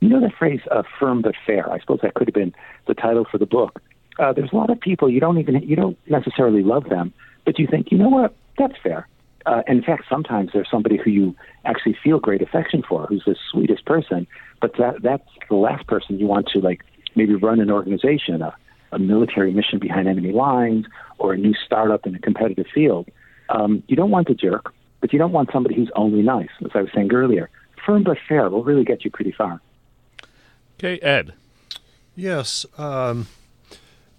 You 0.02 0.10
know 0.10 0.20
that 0.20 0.34
phrase, 0.38 0.62
uh, 0.72 0.84
firm 1.00 1.22
but 1.22 1.36
fair? 1.46 1.72
I 1.72 1.80
suppose 1.80 2.00
that 2.02 2.16
could 2.16 2.28
have 2.28 2.34
been 2.34 2.54
the 2.88 2.94
title 2.94 3.26
for 3.30 3.38
the 3.38 3.46
book. 3.46 3.82
Uh, 4.20 4.34
there's 4.34 4.52
a 4.52 4.56
lot 4.56 4.70
of 4.70 4.80
people 4.80 5.10
you 5.10 5.20
don't 5.20 5.38
even 5.38 5.62
you 5.62 5.76
don't 5.76 5.98
necessarily 6.08 6.64
love 6.64 6.90
them, 6.90 7.14
but 7.46 7.58
you 7.58 7.68
think, 7.68 7.92
you 7.92 7.98
know 7.98 8.10
what, 8.10 8.36
that's 8.58 8.74
fair. 8.84 9.08
Uh, 9.46 9.64
in 9.68 9.82
fact, 9.82 10.04
sometimes 10.10 10.52
there's 10.54 10.70
somebody 10.70 10.98
who 10.98 11.10
you 11.10 11.36
actually 11.66 11.98
feel 12.04 12.20
great 12.20 12.42
affection 12.42 12.84
for, 12.88 13.06
who's 13.08 13.24
the 13.26 13.36
sweetest 13.52 13.86
person, 13.86 14.28
but 14.60 14.76
that 14.78 15.02
that's 15.02 15.28
the 15.50 15.56
last 15.56 15.88
person 15.88 16.20
you 16.20 16.28
want 16.28 16.48
to 16.48 16.60
like 16.60 16.84
maybe 17.16 17.36
run 17.36 17.60
an 17.60 17.72
organization, 17.72 18.42
a, 18.42 18.56
a 18.92 19.00
military 19.00 19.52
mission 19.54 19.80
behind 19.80 20.08
enemy 20.08 20.32
lines, 20.32 20.86
or 21.18 21.34
a 21.34 21.38
new 21.38 21.54
startup 21.66 22.06
in 22.06 22.16
a 22.16 22.20
competitive 22.20 22.68
field. 22.74 23.10
Um, 23.50 23.84
you 23.88 23.96
don't 23.96 24.12
want 24.12 24.28
the 24.28 24.36
jerk, 24.36 24.74
but 25.02 25.12
you 25.12 25.20
don't 25.20 25.32
want 25.32 25.50
somebody 25.52 25.76
who's 25.76 25.92
only 25.96 26.22
nice. 26.22 26.50
As 26.64 26.72
I 26.74 26.82
was 26.82 26.92
saying 26.94 27.12
earlier, 27.14 27.50
firm 27.86 28.04
but 28.04 28.18
fair 28.28 28.50
will 28.50 28.64
really 28.64 28.84
get 28.84 29.04
you 29.04 29.12
pretty 29.12 29.32
far. 29.32 29.60
Okay, 30.78 31.00
Ed. 31.00 31.34
Yes, 32.16 32.66
um, 32.78 33.28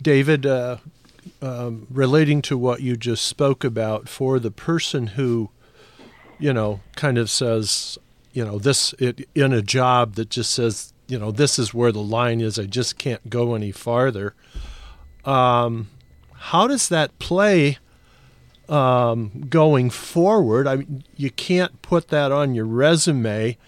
David. 0.01 0.47
Uh, 0.47 0.79
um, 1.41 1.87
relating 1.91 2.43
to 2.43 2.59
what 2.59 2.81
you 2.81 2.97
just 2.97 3.25
spoke 3.25 3.65
about, 3.65 4.09
for 4.09 4.39
the 4.39 4.51
person 4.51 5.09
who, 5.09 5.51
you 6.39 6.53
know, 6.53 6.81
kind 6.97 7.19
of 7.19 7.31
says, 7.31 7.99
you 8.33 8.45
know, 8.45 8.59
this 8.59 8.95
it, 8.99 9.29
in 9.35 9.53
a 9.53 9.63
job 9.63 10.15
that 10.15 10.31
just 10.31 10.53
says, 10.53 10.93
you 11.09 11.19
know, 11.19 11.31
this 11.31 11.59
is 11.59 11.75
where 11.75 11.93
the 11.93 12.03
line 12.03 12.41
is. 12.41 12.59
I 12.59 12.65
just 12.65 12.99
can't 12.99 13.29
go 13.29 13.55
any 13.55 13.73
farther. 13.73 14.35
Um, 15.25 15.89
how 16.33 16.67
does 16.67 16.89
that 16.89 17.19
play 17.19 17.79
um, 18.69 19.47
going 19.49 19.91
forward? 19.91 20.67
I 20.67 20.87
you 21.17 21.31
can't 21.31 21.83
put 21.83 22.09
that 22.09 22.33
on 22.33 22.55
your 22.55 22.65
resume 22.65 23.59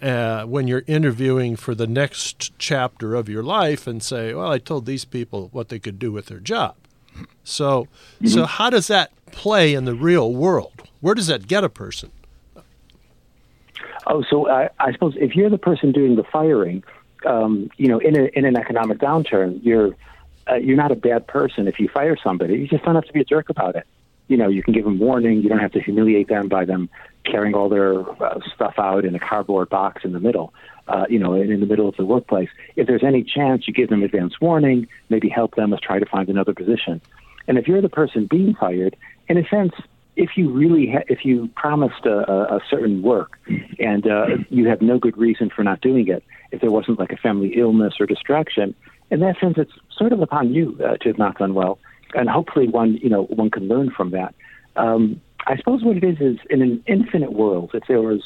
uh, 0.00 0.44
when 0.44 0.68
you're 0.68 0.84
interviewing 0.86 1.56
for 1.56 1.74
the 1.74 1.86
next 1.86 2.56
chapter 2.58 3.14
of 3.14 3.28
your 3.28 3.42
life 3.42 3.86
and 3.86 4.02
say, 4.02 4.34
"Well, 4.34 4.50
I 4.50 4.58
told 4.58 4.86
these 4.86 5.04
people 5.04 5.48
what 5.52 5.68
they 5.68 5.78
could 5.78 5.98
do 5.98 6.12
with 6.12 6.26
their 6.26 6.40
job." 6.40 6.76
So, 7.44 7.88
mm-hmm. 8.16 8.26
so 8.28 8.46
how 8.46 8.70
does 8.70 8.86
that 8.88 9.10
play 9.32 9.74
in 9.74 9.84
the 9.84 9.94
real 9.94 10.32
world? 10.32 10.82
Where 11.00 11.14
does 11.14 11.26
that 11.26 11.46
get 11.46 11.64
a 11.64 11.68
person? 11.68 12.10
Oh, 14.06 14.22
so 14.28 14.48
I, 14.48 14.68
I 14.78 14.92
suppose 14.92 15.14
if 15.16 15.36
you're 15.36 15.50
the 15.50 15.58
person 15.58 15.92
doing 15.92 16.16
the 16.16 16.24
firing, 16.24 16.82
um, 17.24 17.70
you 17.76 17.88
know, 17.88 17.98
in, 17.98 18.18
a, 18.18 18.24
in 18.34 18.44
an 18.44 18.56
economic 18.56 18.98
downturn, 18.98 19.60
you're 19.62 19.96
uh, 20.50 20.56
you're 20.56 20.76
not 20.76 20.90
a 20.90 20.96
bad 20.96 21.26
person 21.28 21.68
if 21.68 21.78
you 21.78 21.88
fire 21.88 22.16
somebody. 22.22 22.54
You 22.54 22.66
just 22.66 22.84
don't 22.84 22.96
have 22.96 23.04
to 23.04 23.12
be 23.12 23.20
a 23.20 23.24
jerk 23.24 23.48
about 23.48 23.76
it. 23.76 23.86
You 24.26 24.36
know, 24.36 24.48
you 24.48 24.62
can 24.62 24.72
give 24.72 24.84
them 24.84 24.98
warning. 24.98 25.40
You 25.40 25.48
don't 25.48 25.60
have 25.60 25.72
to 25.72 25.80
humiliate 25.80 26.28
them 26.28 26.48
by 26.48 26.64
them 26.64 26.88
carrying 27.24 27.54
all 27.54 27.68
their 27.68 28.00
uh, 28.22 28.40
stuff 28.52 28.74
out 28.78 29.04
in 29.04 29.14
a 29.14 29.20
cardboard 29.20 29.68
box 29.68 30.04
in 30.04 30.12
the 30.12 30.18
middle. 30.18 30.52
Uh, 30.88 31.06
you 31.08 31.18
know, 31.18 31.34
in, 31.34 31.52
in 31.52 31.60
the 31.60 31.66
middle 31.66 31.88
of 31.88 31.96
the 31.96 32.04
workplace. 32.04 32.48
If 32.74 32.88
there's 32.88 33.04
any 33.04 33.22
chance, 33.22 33.68
you 33.68 33.72
give 33.72 33.88
them 33.88 34.02
advance 34.02 34.40
warning. 34.40 34.88
Maybe 35.10 35.28
help 35.28 35.54
them 35.54 35.72
try 35.80 36.00
to 36.00 36.06
find 36.06 36.28
another 36.28 36.54
position. 36.54 37.00
And 37.46 37.56
if 37.56 37.68
you're 37.68 37.80
the 37.80 37.88
person 37.88 38.26
being 38.26 38.54
fired, 38.54 38.96
in 39.28 39.38
a 39.38 39.46
sense, 39.48 39.74
if 40.16 40.30
you 40.36 40.50
really 40.50 40.90
ha- 40.90 41.04
if 41.08 41.24
you 41.24 41.48
promised 41.56 42.04
a, 42.04 42.54
a 42.54 42.60
certain 42.68 43.02
work 43.02 43.38
and 43.78 44.06
uh, 44.06 44.26
you 44.50 44.68
have 44.68 44.82
no 44.82 44.98
good 44.98 45.16
reason 45.16 45.50
for 45.54 45.62
not 45.62 45.80
doing 45.80 46.08
it, 46.08 46.22
if 46.50 46.60
there 46.60 46.70
wasn't 46.70 46.98
like 46.98 47.12
a 47.12 47.16
family 47.16 47.54
illness 47.56 47.94
or 47.98 48.06
distraction, 48.06 48.74
in 49.10 49.20
that 49.20 49.38
sense, 49.40 49.54
it's 49.56 49.72
sort 49.96 50.12
of 50.12 50.20
upon 50.20 50.52
you 50.52 50.78
uh, 50.84 50.96
to 50.98 51.08
have 51.08 51.18
not 51.18 51.38
done 51.38 51.54
well, 51.54 51.78
and 52.14 52.28
hopefully 52.28 52.68
one 52.68 52.94
you 52.96 53.08
know 53.08 53.24
one 53.24 53.50
can 53.50 53.68
learn 53.68 53.90
from 53.90 54.10
that. 54.10 54.34
Um, 54.76 55.20
I 55.46 55.56
suppose 55.56 55.82
what 55.82 55.96
it 55.96 56.04
is 56.04 56.20
is 56.20 56.38
in 56.50 56.62
an 56.62 56.82
infinite 56.86 57.32
world, 57.32 57.70
if 57.74 57.84
there 57.88 58.00
was 58.00 58.22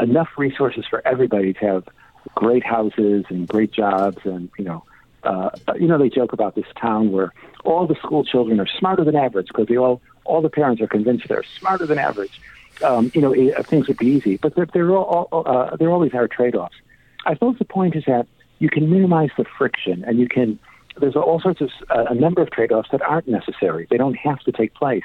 enough 0.00 0.28
resources 0.36 0.84
for 0.88 1.06
everybody 1.06 1.52
to 1.54 1.60
have 1.60 1.88
great 2.34 2.64
houses 2.64 3.24
and 3.28 3.48
great 3.48 3.72
jobs, 3.72 4.18
and 4.24 4.50
you 4.58 4.64
know, 4.64 4.84
uh, 5.22 5.50
you 5.76 5.86
know 5.86 5.98
they 5.98 6.08
joke 6.08 6.32
about 6.32 6.54
this 6.54 6.66
town 6.80 7.12
where 7.12 7.32
all 7.64 7.86
the 7.86 7.96
school 7.96 8.24
children 8.24 8.60
are 8.60 8.66
smarter 8.78 9.04
than 9.04 9.16
average 9.16 9.48
because 9.48 9.66
they 9.66 9.76
all 9.76 10.00
all 10.24 10.42
the 10.42 10.50
parents 10.50 10.80
are 10.82 10.86
convinced 10.86 11.26
they're 11.28 11.42
smarter 11.42 11.86
than 11.86 11.98
average. 11.98 12.40
Um, 12.82 13.10
you 13.14 13.20
know, 13.20 13.32
it, 13.32 13.56
uh, 13.56 13.62
things 13.62 13.88
would 13.88 13.96
be 13.96 14.06
easy, 14.06 14.36
but 14.36 14.54
there, 14.54 14.66
there, 14.72 14.84
are 14.84 14.96
all, 14.98 15.28
uh, 15.32 15.74
there 15.76 15.90
always 15.90 16.14
are 16.14 16.28
trade-offs. 16.28 16.76
I 17.26 17.34
suppose 17.34 17.58
the 17.58 17.64
point 17.64 17.96
is 17.96 18.04
that 18.06 18.28
you 18.60 18.68
can 18.68 18.88
minimize 18.88 19.30
the 19.36 19.44
friction, 19.56 20.04
and 20.04 20.18
you 20.18 20.28
can. 20.28 20.58
There's 21.00 21.16
all 21.16 21.40
sorts 21.40 21.60
of 21.60 21.70
uh, 21.90 22.06
a 22.10 22.14
number 22.14 22.42
of 22.42 22.50
trade-offs 22.50 22.90
that 22.90 23.02
aren't 23.02 23.28
necessary. 23.28 23.86
They 23.90 23.96
don't 23.96 24.16
have 24.16 24.40
to 24.40 24.52
take 24.52 24.74
place. 24.74 25.04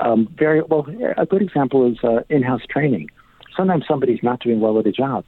Um, 0.00 0.28
very 0.36 0.62
well. 0.62 0.86
A 1.16 1.26
good 1.26 1.42
example 1.42 1.90
is 1.90 1.98
uh, 2.02 2.22
in-house 2.28 2.62
training. 2.68 3.10
Sometimes 3.56 3.86
somebody's 3.86 4.22
not 4.22 4.40
doing 4.40 4.60
well 4.60 4.78
at 4.78 4.86
a 4.86 4.92
job, 4.92 5.24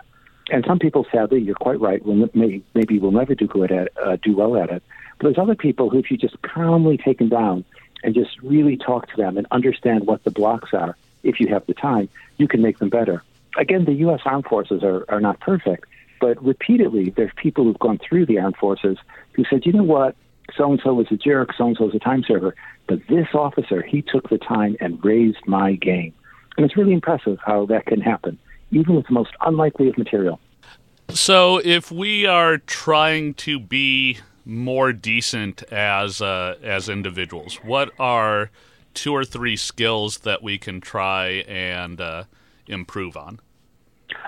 and 0.50 0.64
some 0.66 0.78
people, 0.78 1.06
sadly, 1.12 1.40
you're 1.40 1.54
quite 1.54 1.80
right. 1.80 2.04
Will 2.04 2.28
may, 2.34 2.62
maybe 2.74 2.98
will 2.98 3.12
never 3.12 3.34
do 3.34 3.46
good 3.46 3.72
at 3.72 3.92
uh, 4.02 4.16
do 4.22 4.36
well 4.36 4.56
at 4.56 4.70
it. 4.70 4.82
But 5.18 5.28
there's 5.28 5.38
other 5.38 5.54
people 5.54 5.90
who, 5.90 5.98
if 5.98 6.10
you 6.10 6.16
just 6.16 6.40
calmly 6.42 6.98
take 6.98 7.18
them 7.18 7.28
down 7.28 7.64
and 8.02 8.14
just 8.14 8.38
really 8.42 8.76
talk 8.76 9.08
to 9.08 9.16
them 9.16 9.38
and 9.38 9.46
understand 9.50 10.06
what 10.06 10.24
the 10.24 10.30
blocks 10.30 10.74
are, 10.74 10.96
if 11.22 11.40
you 11.40 11.48
have 11.48 11.66
the 11.66 11.74
time, 11.74 12.08
you 12.36 12.46
can 12.48 12.60
make 12.60 12.78
them 12.78 12.90
better. 12.90 13.22
Again, 13.56 13.84
the 13.84 13.94
U.S. 13.94 14.20
Armed 14.24 14.44
Forces 14.44 14.82
are, 14.82 15.04
are 15.08 15.20
not 15.20 15.40
perfect, 15.40 15.86
but 16.20 16.42
repeatedly 16.44 17.10
there's 17.10 17.32
people 17.36 17.64
who've 17.64 17.78
gone 17.78 17.98
through 17.98 18.26
the 18.26 18.38
armed 18.38 18.56
forces 18.56 18.98
who 19.32 19.44
said, 19.44 19.64
you 19.64 19.72
know 19.72 19.84
what, 19.84 20.16
so 20.56 20.70
and 20.70 20.80
so 20.82 20.94
was 20.94 21.06
a 21.10 21.16
jerk, 21.16 21.54
so 21.56 21.66
and 21.66 21.76
so 21.76 21.84
was 21.84 21.94
a 21.94 21.98
time 21.98 22.24
server, 22.26 22.54
but 22.86 23.06
this 23.08 23.28
officer, 23.34 23.82
he 23.82 24.02
took 24.02 24.28
the 24.28 24.38
time 24.38 24.76
and 24.80 25.02
raised 25.04 25.46
my 25.46 25.74
game. 25.74 26.12
And 26.56 26.64
it's 26.64 26.76
really 26.76 26.92
impressive 26.92 27.38
how 27.44 27.66
that 27.66 27.86
can 27.86 28.00
happen, 28.00 28.38
even 28.70 28.94
with 28.94 29.06
the 29.06 29.12
most 29.12 29.32
unlikely 29.40 29.88
of 29.88 29.98
material. 29.98 30.40
So, 31.10 31.58
if 31.58 31.92
we 31.92 32.26
are 32.26 32.58
trying 32.58 33.34
to 33.34 33.58
be 33.58 34.18
more 34.44 34.92
decent 34.92 35.62
as 35.72 36.20
uh, 36.22 36.56
as 36.62 36.88
individuals, 36.88 37.56
what 37.56 37.90
are 37.98 38.50
two 38.94 39.12
or 39.12 39.24
three 39.24 39.56
skills 39.56 40.18
that 40.18 40.42
we 40.42 40.58
can 40.58 40.80
try 40.80 41.44
and 41.46 42.00
uh, 42.00 42.24
improve 42.66 43.16
on? 43.16 43.40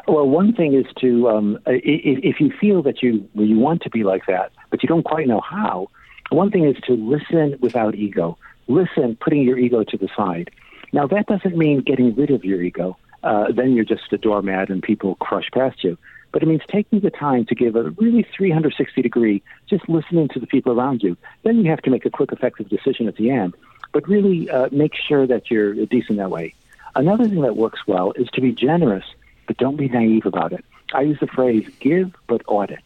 Well, 0.08 0.28
one 0.28 0.52
thing 0.52 0.74
is 0.74 0.86
to 1.00 1.28
um, 1.28 1.58
if, 1.66 2.36
if 2.36 2.40
you 2.40 2.52
feel 2.60 2.82
that 2.82 3.02
you 3.02 3.28
you 3.34 3.58
want 3.58 3.82
to 3.82 3.90
be 3.90 4.04
like 4.04 4.26
that, 4.26 4.52
but 4.70 4.82
you 4.82 4.88
don't 4.88 5.04
quite 5.04 5.26
know 5.26 5.40
how. 5.40 5.88
One 6.30 6.50
thing 6.50 6.64
is 6.64 6.76
to 6.86 6.94
listen 6.94 7.56
without 7.60 7.94
ego. 7.94 8.36
Listen, 8.68 9.16
putting 9.20 9.42
your 9.42 9.58
ego 9.58 9.84
to 9.84 9.96
the 9.96 10.08
side. 10.16 10.50
Now, 10.96 11.06
that 11.08 11.26
doesn't 11.26 11.54
mean 11.54 11.82
getting 11.82 12.14
rid 12.14 12.30
of 12.30 12.42
your 12.42 12.62
ego. 12.62 12.96
Uh, 13.22 13.52
then 13.52 13.74
you're 13.74 13.84
just 13.84 14.10
a 14.14 14.16
doormat 14.16 14.70
and 14.70 14.82
people 14.82 15.14
crush 15.16 15.50
past 15.50 15.84
you. 15.84 15.98
But 16.32 16.42
it 16.42 16.46
means 16.46 16.62
taking 16.68 17.00
the 17.00 17.10
time 17.10 17.44
to 17.46 17.54
give 17.54 17.76
a 17.76 17.90
really 17.90 18.26
360 18.34 19.02
degree, 19.02 19.42
just 19.68 19.86
listening 19.90 20.28
to 20.28 20.40
the 20.40 20.46
people 20.46 20.72
around 20.72 21.02
you. 21.02 21.18
Then 21.42 21.58
you 21.58 21.70
have 21.70 21.82
to 21.82 21.90
make 21.90 22.06
a 22.06 22.10
quick, 22.10 22.32
effective 22.32 22.70
decision 22.70 23.08
at 23.08 23.16
the 23.16 23.30
end. 23.30 23.52
But 23.92 24.08
really 24.08 24.48
uh, 24.48 24.70
make 24.72 24.94
sure 24.94 25.26
that 25.26 25.50
you're 25.50 25.74
decent 25.84 26.16
that 26.16 26.30
way. 26.30 26.54
Another 26.94 27.28
thing 27.28 27.42
that 27.42 27.56
works 27.56 27.86
well 27.86 28.12
is 28.12 28.28
to 28.28 28.40
be 28.40 28.52
generous, 28.52 29.04
but 29.46 29.58
don't 29.58 29.76
be 29.76 29.90
naive 29.90 30.24
about 30.24 30.54
it. 30.54 30.64
I 30.94 31.02
use 31.02 31.20
the 31.20 31.26
phrase 31.26 31.68
give 31.78 32.16
but 32.26 32.40
audit. 32.46 32.84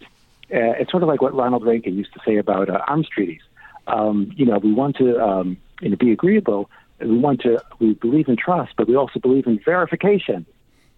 Uh, 0.52 0.75
it's 0.81 0.90
sort 0.90 1.05
of 1.05 1.09
like 1.09 1.23
what 1.23 1.33
Ronald 1.33 1.64
Reagan 1.64 1.97
used 1.97 2.12
to 2.14 2.21
say 2.26 2.38
about 2.38 2.71
uh, 2.71 2.83
arms 2.88 3.09
treaties. 3.09 3.43
Um, 3.87 4.33
you 4.35 4.47
know, 4.47 4.59
we 4.59 4.73
want 4.73 4.97
to 4.97 5.17
um, 5.25 5.59
you 5.81 5.90
know, 5.90 5.97
be 5.97 6.11
agreeable, 6.11 6.69
we 7.00 7.19
want 7.19 7.40
to 7.42 7.62
we 7.78 7.95
believe 7.95 8.28
in 8.28 8.37
trust, 8.37 8.73
but 8.76 8.88
we 8.88 8.97
also 8.97 9.19
believe 9.19 9.47
in 9.47 9.59
verification. 9.64 10.47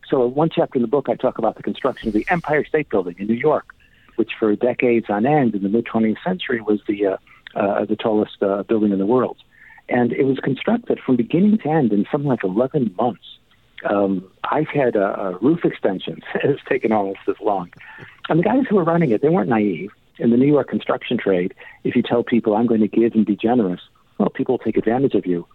So, 0.08 0.26
one 0.26 0.50
chapter 0.54 0.76
in 0.76 0.82
the 0.82 0.88
book, 0.88 1.08
I 1.08 1.14
talk 1.14 1.38
about 1.38 1.56
the 1.56 1.62
construction 1.62 2.08
of 2.08 2.14
the 2.14 2.26
Empire 2.28 2.64
State 2.64 2.88
Building 2.90 3.16
in 3.18 3.26
New 3.26 3.34
York, 3.34 3.74
which 4.16 4.32
for 4.38 4.54
decades 4.56 5.06
on 5.08 5.26
end 5.26 5.54
in 5.54 5.62
the 5.62 5.68
mid 5.68 5.86
20th 5.86 6.22
century 6.24 6.60
was 6.60 6.80
the 6.86 7.06
uh, 7.06 7.16
uh, 7.54 7.84
the 7.84 7.96
tallest 7.96 8.42
uh, 8.42 8.62
building 8.64 8.92
in 8.92 8.98
the 8.98 9.06
world, 9.06 9.36
and 9.88 10.12
it 10.12 10.24
was 10.24 10.38
constructed 10.38 10.98
from 11.04 11.16
beginning 11.16 11.58
to 11.58 11.68
end 11.68 11.92
in 11.92 12.06
something 12.10 12.28
like 12.28 12.44
11 12.44 12.94
months. 12.98 13.24
Um, 13.84 14.28
I've 14.44 14.68
had 14.68 14.94
roof 15.40 15.64
extensions; 15.64 16.22
it's 16.34 16.62
taken 16.68 16.92
almost 16.92 17.20
as 17.28 17.36
long. 17.40 17.70
And 18.28 18.38
the 18.38 18.44
guys 18.44 18.64
who 18.68 18.76
were 18.76 18.84
running 18.84 19.10
it, 19.10 19.22
they 19.22 19.28
weren't 19.28 19.48
naive. 19.48 19.90
In 20.18 20.30
the 20.30 20.36
New 20.36 20.46
York 20.46 20.68
construction 20.68 21.16
trade, 21.16 21.54
if 21.84 21.96
you 21.96 22.02
tell 22.02 22.22
people 22.22 22.54
I'm 22.54 22.66
going 22.66 22.82
to 22.82 22.88
give 22.88 23.14
and 23.14 23.24
be 23.24 23.34
generous, 23.34 23.80
well, 24.18 24.28
people 24.28 24.54
will 24.54 24.64
take 24.64 24.76
advantage 24.76 25.14
of 25.14 25.26
you. 25.26 25.46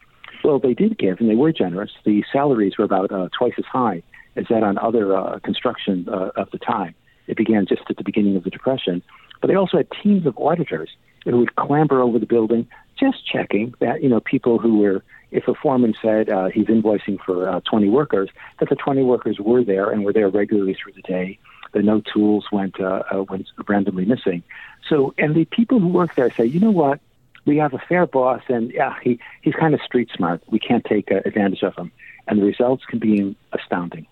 Well, 0.43 0.59
they 0.59 0.73
did 0.73 0.97
give, 0.97 1.19
and 1.19 1.29
they 1.29 1.35
were 1.35 1.51
generous. 1.51 1.91
The 2.03 2.23
salaries 2.31 2.77
were 2.77 2.85
about 2.85 3.11
uh, 3.11 3.29
twice 3.37 3.53
as 3.57 3.65
high 3.65 4.03
as 4.35 4.45
that 4.49 4.63
on 4.63 4.77
other 4.77 5.15
uh, 5.15 5.39
construction 5.39 6.07
uh, 6.09 6.29
of 6.35 6.51
the 6.51 6.59
time. 6.59 6.95
It 7.27 7.35
began 7.35 7.65
just 7.65 7.81
at 7.89 7.97
the 7.97 8.03
beginning 8.03 8.35
of 8.35 8.43
the 8.43 8.49
Depression. 8.49 9.01
But 9.41 9.47
they 9.47 9.55
also 9.55 9.77
had 9.77 9.87
teams 10.03 10.25
of 10.25 10.37
auditors 10.37 10.89
who 11.25 11.39
would 11.39 11.55
clamber 11.55 12.01
over 12.01 12.19
the 12.19 12.25
building, 12.25 12.67
just 12.97 13.25
checking 13.25 13.73
that 13.79 14.01
you 14.01 14.09
know 14.09 14.19
people 14.19 14.57
who 14.59 14.79
were 14.79 15.03
if 15.31 15.47
a 15.47 15.53
foreman 15.53 15.93
said 16.01 16.29
uh, 16.29 16.47
he's 16.47 16.67
invoicing 16.67 17.19
for 17.25 17.49
uh, 17.49 17.59
20 17.69 17.89
workers, 17.89 18.29
that 18.59 18.69
the 18.69 18.75
20 18.75 19.03
workers 19.03 19.39
were 19.39 19.63
there 19.63 19.89
and 19.89 20.05
were 20.05 20.13
there 20.13 20.29
regularly 20.29 20.73
through 20.73 20.93
the 20.93 21.01
day. 21.01 21.37
That 21.73 21.83
no 21.83 22.01
tools 22.01 22.45
went 22.49 22.79
uh, 22.79 23.03
uh, 23.13 23.23
went 23.23 23.47
randomly 23.67 24.05
missing. 24.05 24.41
So, 24.87 25.13
and 25.17 25.35
the 25.35 25.43
people 25.45 25.79
who 25.79 25.89
work 25.89 26.15
there 26.15 26.31
say, 26.31 26.45
you 26.45 26.61
know 26.61 26.71
what, 26.71 27.01
we 27.47 27.57
have 27.57 27.73
a 27.73 27.79
fair 27.89 28.05
boss, 28.05 28.41
and 28.49 28.71
yeah, 28.71 28.93
he 29.01 29.19
he's 29.41 29.55
kind 29.55 29.73
of 29.73 29.81
street 29.81 30.09
smart. 30.15 30.43
We 30.51 30.59
can't 30.59 30.85
take 30.85 31.11
uh, 31.11 31.21
advantage 31.25 31.63
of 31.63 31.75
him, 31.75 31.91
and 32.27 32.39
the 32.39 32.45
results 32.45 32.83
can 32.85 32.99
be 32.99 33.35
astounding. 33.53 34.05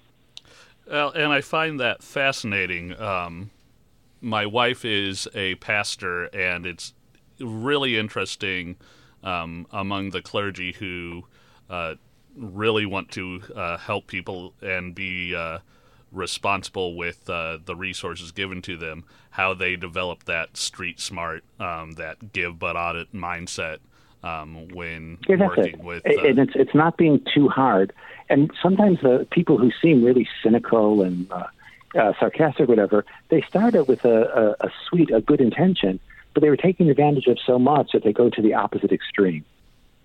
Well, 0.89 1.11
and 1.11 1.31
I 1.31 1.41
find 1.41 1.79
that 1.79 2.01
fascinating. 2.01 2.99
Um, 2.99 3.51
my 4.21 4.45
wife 4.45 4.85
is 4.85 5.27
a 5.35 5.55
pastor, 5.55 6.25
and 6.25 6.65
it's 6.65 6.93
really 7.39 7.97
interesting 7.97 8.77
um, 9.23 9.67
among 9.71 10.11
the 10.11 10.21
clergy 10.21 10.71
who 10.71 11.25
uh, 11.69 11.95
really 12.37 12.85
want 12.85 13.11
to 13.11 13.41
uh, 13.55 13.77
help 13.77 14.07
people 14.07 14.53
and 14.61 14.95
be 14.95 15.35
uh, 15.35 15.59
responsible 16.15 16.95
with 16.95 17.29
uh, 17.29 17.59
the 17.63 17.75
resources 17.75 18.31
given 18.31 18.61
to 18.63 18.77
them, 18.77 19.03
how 19.31 19.53
they 19.53 19.75
develop 19.75 20.23
that 20.25 20.57
street 20.57 20.99
smart, 20.99 21.43
um, 21.59 21.93
that 21.93 22.33
give 22.33 22.57
but 22.57 22.75
audit 22.75 23.13
mindset 23.13 23.79
um, 24.23 24.67
when 24.69 25.17
yeah, 25.27 25.35
working 25.35 25.65
it. 25.65 25.83
with. 25.83 26.05
and 26.05 26.39
uh, 26.39 26.43
it's 26.43 26.53
it's 26.55 26.75
not 26.75 26.97
being 26.97 27.23
too 27.33 27.47
hard. 27.47 27.93
And 28.29 28.51
sometimes 28.61 29.01
the 29.01 29.27
people 29.29 29.57
who 29.57 29.71
seem 29.81 30.03
really 30.03 30.27
cynical 30.41 31.03
and 31.03 31.31
uh, 31.31 31.43
uh, 31.95 32.13
sarcastic, 32.19 32.61
or 32.61 32.65
whatever, 32.65 33.05
they 33.29 33.41
started 33.41 33.83
with 33.83 34.03
a, 34.03 34.55
a, 34.61 34.67
a 34.67 34.71
sweet, 34.89 35.11
a 35.11 35.21
good 35.21 35.41
intention, 35.41 35.99
but 36.33 36.41
they 36.41 36.49
were 36.49 36.57
taking 36.57 36.89
advantage 36.89 37.27
of 37.27 37.37
so 37.45 37.59
much 37.59 37.91
that 37.93 38.03
they 38.03 38.11
go 38.11 38.29
to 38.29 38.41
the 38.41 38.53
opposite 38.53 38.91
extreme. 38.91 39.45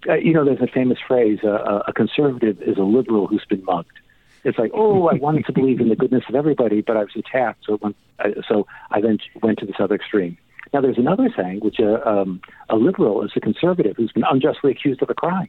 Uh, 0.08 0.14
you 0.14 0.32
know, 0.32 0.44
there's 0.44 0.60
a 0.60 0.66
famous 0.66 0.98
phrase: 1.06 1.40
uh, 1.42 1.82
"A 1.86 1.92
conservative 1.92 2.60
is 2.62 2.76
a 2.76 2.82
liberal 2.82 3.26
who's 3.26 3.44
been 3.46 3.64
mugged." 3.64 3.98
It's 4.44 4.59
like, 4.59 4.70
oh, 4.75 5.09
I 5.09 5.14
wanted 5.14 5.44
to 5.47 5.52
believe 5.52 5.80
in 5.80 5.88
the 5.88 5.97
goodness 5.97 6.25
of 6.28 6.35
everybody, 6.35 6.80
but 6.80 6.97
I 6.97 7.00
was 7.00 7.14
attacked, 7.16 7.64
so 7.66 7.78
went, 7.82 7.97
uh, 8.18 8.30
so 8.49 8.66
I 8.90 9.00
then 9.00 9.18
went 9.42 9.59
to 9.59 9.66
this 9.66 9.76
other 9.78 9.94
extreme. 9.94 10.38
Now, 10.73 10.80
there's 10.80 10.99
another 10.99 11.28
saying, 11.37 11.61
which 11.61 11.80
uh, 11.80 12.00
um, 12.06 12.40
a 12.68 12.76
liberal 12.76 13.23
is 13.25 13.32
a 13.37 13.40
conservative 13.40 13.97
who's 13.97 14.12
been 14.12 14.25
unjustly 14.30 14.70
accused 14.70 15.02
of 15.02 15.11
a 15.11 15.14
crime. 15.14 15.49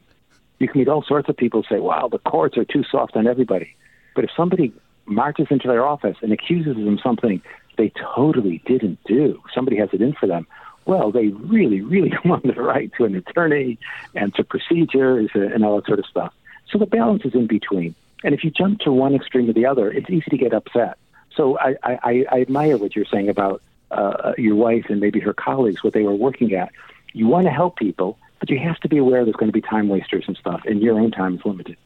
You 0.58 0.68
can 0.68 0.80
meet 0.80 0.88
all 0.88 1.02
sorts 1.02 1.28
of 1.28 1.36
people 1.36 1.62
who 1.62 1.74
say, 1.74 1.80
wow, 1.80 2.08
the 2.08 2.18
courts 2.18 2.56
are 2.56 2.64
too 2.64 2.84
soft 2.90 3.16
on 3.16 3.26
everybody. 3.26 3.74
But 4.14 4.24
if 4.24 4.30
somebody 4.36 4.72
marches 5.06 5.46
into 5.50 5.68
their 5.68 5.84
office 5.84 6.16
and 6.22 6.32
accuses 6.32 6.76
them 6.76 6.94
of 6.94 7.00
something 7.00 7.42
they 7.78 7.92
totally 8.14 8.62
didn't 8.66 8.98
do, 9.06 9.42
somebody 9.54 9.76
has 9.78 9.88
it 9.92 10.02
in 10.02 10.12
for 10.12 10.26
them, 10.26 10.46
well, 10.84 11.12
they 11.12 11.28
really, 11.28 11.80
really 11.80 12.12
want 12.24 12.42
the 12.42 12.60
right 12.60 12.90
to 12.98 13.04
an 13.04 13.14
attorney 13.14 13.78
and 14.14 14.34
to 14.34 14.44
procedures 14.44 15.30
and 15.34 15.64
all 15.64 15.76
that 15.76 15.86
sort 15.86 15.98
of 15.98 16.06
stuff. 16.06 16.32
So 16.70 16.78
the 16.78 16.86
balance 16.86 17.24
is 17.24 17.34
in 17.34 17.46
between. 17.46 17.94
And 18.24 18.34
if 18.34 18.44
you 18.44 18.50
jump 18.50 18.80
to 18.80 18.92
one 18.92 19.14
extreme 19.14 19.48
or 19.48 19.52
the 19.52 19.66
other, 19.66 19.90
it's 19.90 20.08
easy 20.10 20.30
to 20.30 20.36
get 20.36 20.52
upset. 20.52 20.98
So 21.34 21.58
I, 21.58 21.76
I, 21.82 22.24
I 22.30 22.40
admire 22.40 22.76
what 22.76 22.94
you're 22.94 23.06
saying 23.06 23.28
about 23.28 23.62
uh, 23.90 24.32
your 24.38 24.54
wife 24.54 24.86
and 24.88 25.00
maybe 25.00 25.20
her 25.20 25.32
colleagues, 25.32 25.82
what 25.82 25.92
they 25.92 26.02
were 26.02 26.14
working 26.14 26.54
at. 26.54 26.72
You 27.12 27.26
want 27.26 27.44
to 27.44 27.50
help 27.50 27.76
people, 27.76 28.18
but 28.40 28.50
you 28.50 28.58
have 28.58 28.78
to 28.80 28.88
be 28.88 28.98
aware 28.98 29.24
there's 29.24 29.36
going 29.36 29.50
to 29.50 29.52
be 29.52 29.60
time 29.60 29.88
wasters 29.88 30.24
and 30.26 30.36
stuff, 30.36 30.62
and 30.64 30.82
your 30.82 30.98
own 30.98 31.10
time 31.10 31.36
is 31.36 31.44
limited. 31.44 31.76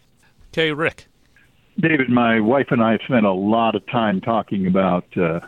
Okay, 0.52 0.72
Rick. 0.72 1.06
David, 1.78 2.08
my 2.08 2.40
wife 2.40 2.68
and 2.70 2.82
I 2.82 2.92
have 2.92 3.02
spent 3.02 3.26
a 3.26 3.32
lot 3.32 3.74
of 3.74 3.86
time 3.86 4.20
talking 4.20 4.66
about 4.66 5.04
uh, 5.16 5.40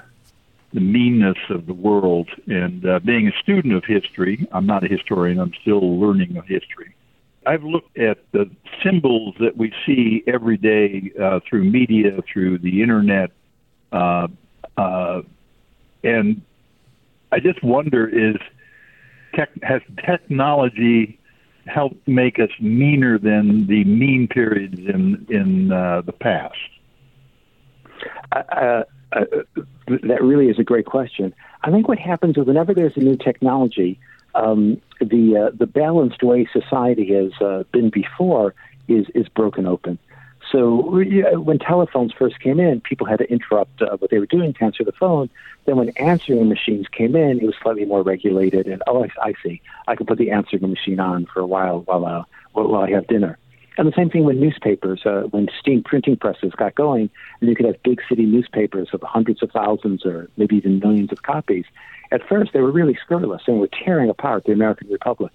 the 0.74 0.80
meanness 0.80 1.38
of 1.48 1.66
the 1.66 1.72
world. 1.72 2.28
And 2.46 2.84
uh, 2.84 2.98
being 3.00 3.28
a 3.28 3.32
student 3.42 3.72
of 3.74 3.84
history, 3.84 4.46
I'm 4.52 4.66
not 4.66 4.84
a 4.84 4.88
historian, 4.88 5.38
I'm 5.38 5.54
still 5.62 5.98
learning 5.98 6.36
of 6.36 6.46
history. 6.46 6.94
I've 7.46 7.64
looked 7.64 7.96
at 7.96 8.18
the 8.32 8.50
symbols 8.82 9.34
that 9.40 9.56
we 9.56 9.72
see 9.86 10.22
every 10.26 10.56
day 10.56 11.12
uh, 11.20 11.40
through 11.48 11.64
media, 11.64 12.20
through 12.32 12.58
the 12.58 12.82
internet, 12.82 13.30
uh, 13.92 14.28
uh, 14.76 15.22
and 16.04 16.42
I 17.32 17.40
just 17.40 17.62
wonder: 17.62 18.08
is 18.08 18.36
tech, 19.34 19.50
has 19.62 19.82
technology 20.04 21.18
helped 21.66 22.06
make 22.08 22.38
us 22.38 22.50
meaner 22.60 23.18
than 23.18 23.66
the 23.66 23.84
mean 23.84 24.28
periods 24.28 24.78
in 24.78 25.26
in 25.28 25.72
uh, 25.72 26.02
the 26.02 26.12
past? 26.12 26.56
Uh, 28.32 28.82
uh, 29.12 29.24
that 29.86 30.22
really 30.22 30.48
is 30.48 30.58
a 30.58 30.64
great 30.64 30.86
question. 30.86 31.34
I 31.62 31.70
think 31.70 31.88
what 31.88 31.98
happens 31.98 32.36
is 32.36 32.46
whenever 32.46 32.74
there's 32.74 32.96
a 32.96 33.00
new 33.00 33.16
technology, 33.16 33.98
um, 34.34 34.80
the 35.00 35.36
uh, 35.36 35.56
the 35.56 35.66
balanced 35.66 36.22
way 36.22 36.48
society 36.52 37.14
has 37.14 37.32
uh, 37.40 37.64
been 37.72 37.90
before 37.90 38.54
is 38.88 39.06
is 39.14 39.28
broken 39.28 39.66
open. 39.66 39.98
So 40.50 41.02
when 41.40 41.58
telephones 41.58 42.12
first 42.12 42.40
came 42.40 42.58
in, 42.58 42.80
people 42.80 43.06
had 43.06 43.18
to 43.18 43.30
interrupt 43.30 43.82
uh, 43.82 43.96
what 43.98 44.10
they 44.10 44.18
were 44.18 44.26
doing 44.26 44.54
to 44.54 44.64
answer 44.64 44.82
the 44.82 44.92
phone. 44.92 45.28
Then 45.66 45.76
when 45.76 45.90
answering 45.90 46.48
machines 46.48 46.86
came 46.88 47.14
in, 47.14 47.38
it 47.40 47.44
was 47.44 47.54
slightly 47.60 47.84
more 47.84 48.02
regulated. 48.02 48.66
And 48.66 48.82
oh, 48.86 49.04
I, 49.04 49.10
I 49.22 49.34
see, 49.42 49.60
I 49.86 49.94
can 49.94 50.06
put 50.06 50.16
the 50.16 50.30
answering 50.30 50.70
machine 50.70 51.00
on 51.00 51.26
for 51.26 51.40
a 51.40 51.46
while 51.46 51.80
while 51.80 52.06
uh, 52.06 52.24
while 52.52 52.82
I 52.82 52.90
have 52.92 53.06
dinner. 53.08 53.38
And 53.78 53.86
the 53.86 53.92
same 53.96 54.10
thing 54.10 54.24
with 54.24 54.36
newspapers. 54.36 55.06
Uh, 55.06 55.22
when 55.30 55.48
steam 55.58 55.84
printing 55.84 56.16
presses 56.16 56.52
got 56.56 56.74
going, 56.74 57.08
and 57.40 57.48
you 57.48 57.54
could 57.54 57.64
have 57.64 57.80
big 57.84 58.00
city 58.08 58.26
newspapers 58.26 58.88
of 58.92 59.00
hundreds 59.02 59.40
of 59.40 59.52
thousands 59.52 60.04
or 60.04 60.28
maybe 60.36 60.56
even 60.56 60.80
millions 60.80 61.12
of 61.12 61.22
copies. 61.22 61.64
At 62.10 62.26
first, 62.28 62.52
they 62.52 62.60
were 62.60 62.72
really 62.72 62.98
scurrilous 63.00 63.42
and 63.46 63.60
were 63.60 63.68
tearing 63.68 64.10
apart 64.10 64.44
the 64.44 64.52
American 64.52 64.88
Republic. 64.88 65.32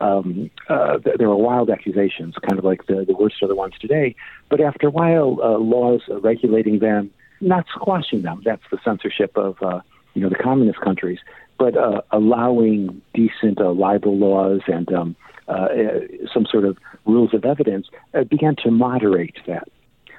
Um, 0.00 0.50
uh, 0.68 0.98
there 1.18 1.28
were 1.28 1.36
wild 1.36 1.68
accusations, 1.70 2.34
kind 2.42 2.58
of 2.58 2.64
like 2.64 2.86
the, 2.86 3.04
the 3.04 3.14
worst 3.14 3.42
are 3.42 3.46
the 3.46 3.54
ones 3.54 3.74
today. 3.78 4.16
But 4.48 4.60
after 4.60 4.88
a 4.88 4.90
while, 4.90 5.38
uh, 5.42 5.58
laws 5.58 6.00
regulating 6.08 6.78
them, 6.78 7.10
not 7.40 7.66
squashing 7.74 8.22
them, 8.22 8.40
that's 8.42 8.62
the 8.70 8.78
censorship 8.82 9.36
of 9.36 9.62
uh, 9.62 9.80
you 10.14 10.22
know 10.22 10.28
the 10.30 10.34
communist 10.36 10.80
countries, 10.80 11.18
but 11.58 11.76
uh, 11.76 12.00
allowing 12.10 13.02
decent 13.14 13.60
uh, 13.60 13.70
libel 13.70 14.16
laws 14.16 14.62
and 14.66 14.92
um, 14.92 15.14
uh, 15.48 15.52
uh, 15.52 16.00
some 16.32 16.46
sort 16.46 16.64
of 16.64 16.78
rules 17.04 17.34
of 17.34 17.44
evidence 17.44 17.88
uh, 18.14 18.24
began 18.24 18.56
to 18.56 18.70
moderate 18.70 19.36
that. 19.46 19.68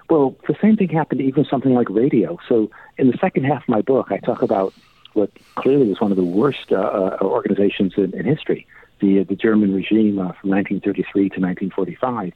Well, 0.10 0.36
the 0.48 0.56
same 0.62 0.76
thing 0.76 0.90
happened 0.90 1.22
even 1.22 1.46
something 1.46 1.74
like 1.74 1.90
radio. 1.90 2.38
So, 2.48 2.70
in 2.98 3.10
the 3.10 3.18
second 3.18 3.46
half 3.46 3.64
of 3.64 3.70
my 3.70 3.82
book, 3.82 4.08
I 4.12 4.18
talk 4.18 4.42
about 4.42 4.74
what 5.14 5.32
clearly 5.56 5.88
was 5.88 6.02
one 6.02 6.12
of 6.12 6.18
the 6.18 6.24
worst 6.24 6.72
uh, 6.72 6.76
uh 6.76 7.18
organizations 7.22 7.94
in, 7.98 8.14
in, 8.14 8.26
history, 8.26 8.68
the 9.00 9.24
the 9.24 9.36
German 9.36 9.74
regime 9.74 10.16
from 10.16 10.50
1933 10.50 11.30
to 11.30 11.40
1945. 11.40 12.34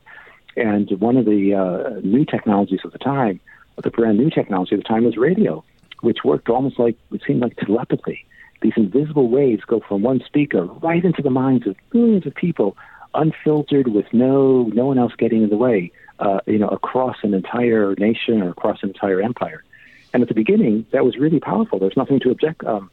And 0.55 0.89
one 0.99 1.17
of 1.17 1.25
the 1.25 2.01
new 2.03 2.25
technologies 2.25 2.79
of 2.83 2.93
the 2.93 2.99
time, 2.99 3.39
the 3.83 3.91
brand 3.91 4.17
new 4.17 4.29
technology 4.29 4.75
of 4.75 4.81
the 4.81 4.87
time, 4.87 5.03
was 5.03 5.17
radio, 5.17 5.63
which 6.01 6.23
worked 6.23 6.49
almost 6.49 6.79
like 6.79 6.95
it 7.11 7.21
seemed 7.27 7.41
like 7.41 7.57
telepathy 7.57 8.25
these 8.61 8.73
invisible 8.75 9.29
waves 9.29 9.63
go 9.65 9.81
from 9.87 10.01
one 10.01 10.21
speaker 10.25 10.65
right 10.65 11.03
into 11.03 11.21
the 11.21 11.29
minds 11.29 11.67
of 11.67 11.75
millions 11.93 12.25
of 12.25 12.33
people, 12.33 12.75
unfiltered, 13.13 13.87
with 13.87 14.05
no 14.13 14.63
no 14.73 14.85
one 14.85 14.97
else 14.97 15.13
getting 15.17 15.43
in 15.43 15.49
the 15.49 15.57
way. 15.57 15.91
Uh, 16.19 16.39
you 16.47 16.57
know, 16.57 16.67
across 16.69 17.17
an 17.21 17.35
entire 17.35 17.93
nation 17.99 18.41
or 18.41 18.49
across 18.49 18.81
an 18.81 18.89
entire 18.89 19.21
empire. 19.21 19.63
And 20.13 20.23
at 20.23 20.29
the 20.29 20.33
beginning, 20.33 20.87
that 20.91 21.05
was 21.05 21.15
really 21.15 21.39
powerful. 21.39 21.77
There's 21.77 21.95
nothing 21.95 22.19
to 22.21 22.31
object 22.31 22.63
um, 22.63 22.89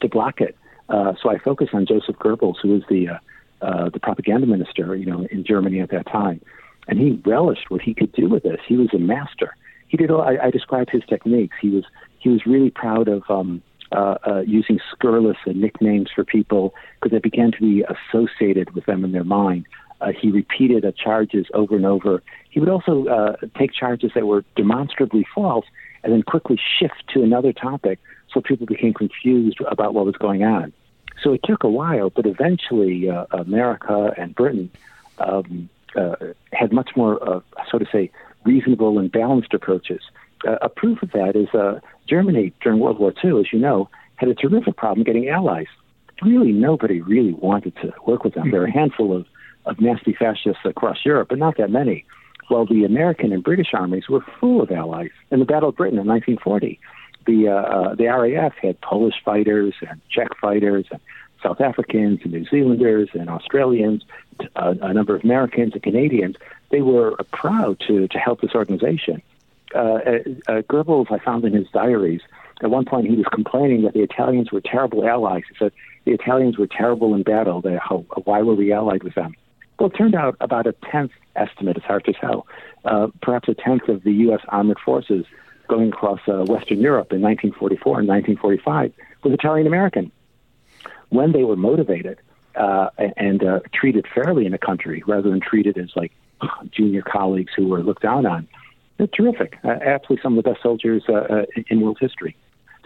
to 0.00 0.08
block 0.08 0.40
it. 0.40 0.56
Uh, 0.88 1.14
so 1.22 1.30
I 1.30 1.38
focus 1.38 1.68
on 1.72 1.86
Joseph 1.86 2.16
Goebbels, 2.16 2.56
who 2.60 2.70
was 2.70 2.82
the 2.88 3.10
uh, 3.10 3.18
uh, 3.62 3.90
the 3.90 4.00
propaganda 4.00 4.46
minister, 4.46 4.96
you 4.96 5.06
know, 5.06 5.26
in 5.30 5.44
Germany 5.44 5.80
at 5.80 5.90
that 5.90 6.06
time, 6.06 6.40
and 6.88 6.98
he 6.98 7.20
relished 7.24 7.70
what 7.70 7.82
he 7.82 7.94
could 7.94 8.10
do 8.12 8.28
with 8.28 8.42
this. 8.42 8.58
He 8.66 8.76
was 8.76 8.92
a 8.92 8.98
master. 8.98 9.54
He 9.86 9.96
did. 9.96 10.10
All, 10.10 10.22
I, 10.22 10.38
I 10.44 10.50
described 10.50 10.90
his 10.90 11.02
techniques. 11.08 11.56
He 11.60 11.70
was 11.70 11.84
he 12.18 12.30
was 12.30 12.46
really 12.46 12.70
proud 12.70 13.06
of 13.06 13.22
um, 13.28 13.62
uh, 13.92 14.16
uh, 14.26 14.40
using 14.46 14.78
scurrilous 14.92 15.36
uh, 15.46 15.52
nicknames 15.54 16.10
for 16.14 16.24
people 16.24 16.74
because 17.00 17.12
they 17.12 17.18
began 17.18 17.52
to 17.52 17.60
be 17.60 17.84
associated 17.84 18.74
with 18.74 18.86
them 18.86 19.04
in 19.04 19.12
their 19.12 19.24
mind. 19.24 19.66
Uh, 20.00 20.12
he 20.18 20.30
repeated 20.30 20.84
uh, 20.84 20.92
charges 20.92 21.46
over 21.52 21.76
and 21.76 21.84
over. 21.84 22.22
He 22.50 22.60
would 22.60 22.68
also 22.68 23.06
uh, 23.06 23.36
take 23.58 23.72
charges 23.72 24.12
that 24.14 24.26
were 24.26 24.44
demonstrably 24.56 25.26
false 25.34 25.66
and 26.02 26.12
then 26.12 26.22
quickly 26.22 26.58
shift 26.78 27.04
to 27.12 27.22
another 27.22 27.52
topic 27.52 27.98
so 28.32 28.40
people 28.40 28.66
became 28.66 28.94
confused 28.94 29.58
about 29.70 29.94
what 29.94 30.06
was 30.06 30.16
going 30.16 30.42
on. 30.42 30.72
So 31.22 31.32
it 31.32 31.42
took 31.44 31.64
a 31.64 31.68
while, 31.68 32.10
but 32.10 32.26
eventually 32.26 33.10
uh, 33.10 33.26
America 33.30 34.14
and 34.16 34.34
Britain 34.34 34.70
um, 35.18 35.68
uh, 35.94 36.16
had 36.52 36.72
much 36.72 36.90
more, 36.96 37.22
uh, 37.28 37.40
so 37.70 37.78
to 37.78 37.86
say, 37.92 38.10
reasonable 38.44 38.98
and 38.98 39.12
balanced 39.12 39.52
approaches. 39.52 40.00
Uh, 40.46 40.56
a 40.62 40.68
proof 40.68 41.02
of 41.02 41.12
that 41.12 41.36
is 41.36 41.48
uh, 41.54 41.80
Germany 42.10 42.52
during 42.60 42.80
World 42.80 42.98
War 42.98 43.14
II, 43.24 43.40
as 43.40 43.52
you 43.52 43.58
know, 43.58 43.88
had 44.16 44.28
a 44.28 44.34
terrific 44.34 44.76
problem 44.76 45.04
getting 45.04 45.28
allies. 45.28 45.68
Really, 46.22 46.52
nobody 46.52 47.00
really 47.00 47.32
wanted 47.32 47.74
to 47.76 47.94
work 48.06 48.24
with 48.24 48.34
them. 48.34 48.44
Mm-hmm. 48.44 48.50
There 48.50 48.62
are 48.62 48.66
a 48.66 48.72
handful 48.72 49.16
of, 49.16 49.26
of 49.64 49.80
nasty 49.80 50.12
fascists 50.12 50.64
across 50.64 50.98
Europe, 51.04 51.28
but 51.30 51.38
not 51.38 51.56
that 51.56 51.70
many. 51.70 52.04
While 52.48 52.66
the 52.66 52.84
American 52.84 53.32
and 53.32 53.44
British 53.44 53.72
armies 53.72 54.08
were 54.08 54.24
full 54.40 54.60
of 54.60 54.72
allies. 54.72 55.10
In 55.30 55.38
the 55.38 55.44
Battle 55.44 55.68
of 55.68 55.76
Britain 55.76 55.98
in 55.98 56.06
1940, 56.06 56.80
the 57.26 57.48
uh, 57.48 57.52
uh, 57.52 57.94
the 57.94 58.06
RAF 58.06 58.54
had 58.60 58.80
Polish 58.80 59.14
fighters 59.24 59.74
and 59.88 60.00
Czech 60.10 60.36
fighters 60.40 60.86
and 60.90 61.00
South 61.42 61.60
Africans 61.60 62.20
and 62.24 62.32
New 62.32 62.44
Zealanders 62.46 63.08
and 63.14 63.30
Australians, 63.30 64.04
uh, 64.56 64.74
a 64.82 64.92
number 64.92 65.14
of 65.14 65.24
Americans 65.24 65.74
and 65.74 65.82
Canadians. 65.82 66.36
They 66.70 66.82
were 66.82 67.16
proud 67.32 67.80
to, 67.86 68.08
to 68.08 68.18
help 68.18 68.40
this 68.40 68.54
organization. 68.54 69.22
Uh, 69.74 69.78
uh, 69.78 70.18
uh, 70.48 70.62
Goebbels, 70.62 71.10
I 71.10 71.18
found 71.18 71.44
in 71.44 71.52
his 71.52 71.68
diaries, 71.68 72.20
at 72.62 72.70
one 72.70 72.84
point 72.84 73.06
he 73.06 73.16
was 73.16 73.26
complaining 73.32 73.82
that 73.82 73.94
the 73.94 74.02
Italians 74.02 74.52
were 74.52 74.60
terrible 74.60 75.06
allies. 75.08 75.42
He 75.48 75.56
said 75.58 75.72
the 76.04 76.12
Italians 76.12 76.58
were 76.58 76.66
terrible 76.66 77.14
in 77.14 77.22
battle. 77.22 77.60
They, 77.60 77.76
how, 77.76 78.04
why 78.24 78.42
were 78.42 78.54
we 78.54 78.72
allied 78.72 79.02
with 79.02 79.14
them? 79.14 79.34
Well, 79.78 79.88
it 79.88 79.96
turned 79.96 80.14
out 80.14 80.36
about 80.40 80.66
a 80.66 80.74
tenth 80.90 81.12
estimate, 81.36 81.76
it's 81.76 81.86
hard 81.86 82.04
to 82.04 82.12
tell, 82.12 82.46
uh, 82.84 83.08
perhaps 83.22 83.48
a 83.48 83.54
tenth 83.54 83.88
of 83.88 84.02
the 84.02 84.12
U.S. 84.12 84.40
armored 84.48 84.78
forces 84.78 85.24
going 85.68 85.88
across 85.88 86.20
uh, 86.28 86.44
Western 86.44 86.80
Europe 86.80 87.12
in 87.12 87.22
1944 87.22 88.00
and 88.00 88.08
1945 88.08 88.92
was 89.22 89.32
Italian 89.32 89.66
American. 89.66 90.10
When 91.08 91.32
they 91.32 91.44
were 91.44 91.56
motivated 91.56 92.18
uh, 92.56 92.90
and 93.16 93.42
uh, 93.42 93.60
treated 93.72 94.06
fairly 94.12 94.46
in 94.46 94.52
a 94.52 94.58
country 94.58 95.02
rather 95.06 95.30
than 95.30 95.40
treated 95.40 95.78
as 95.78 95.90
like 95.96 96.12
junior 96.70 97.02
colleagues 97.02 97.52
who 97.56 97.68
were 97.68 97.82
looked 97.82 98.02
down 98.02 98.26
on, 98.26 98.48
they're 99.00 99.06
terrific. 99.06 99.58
Uh, 99.64 99.70
absolutely 99.70 100.22
some 100.22 100.36
of 100.36 100.44
the 100.44 100.50
best 100.50 100.62
soldiers 100.62 101.02
uh, 101.08 101.14
uh, 101.14 101.44
in 101.68 101.80
world 101.80 101.96
history. 101.98 102.36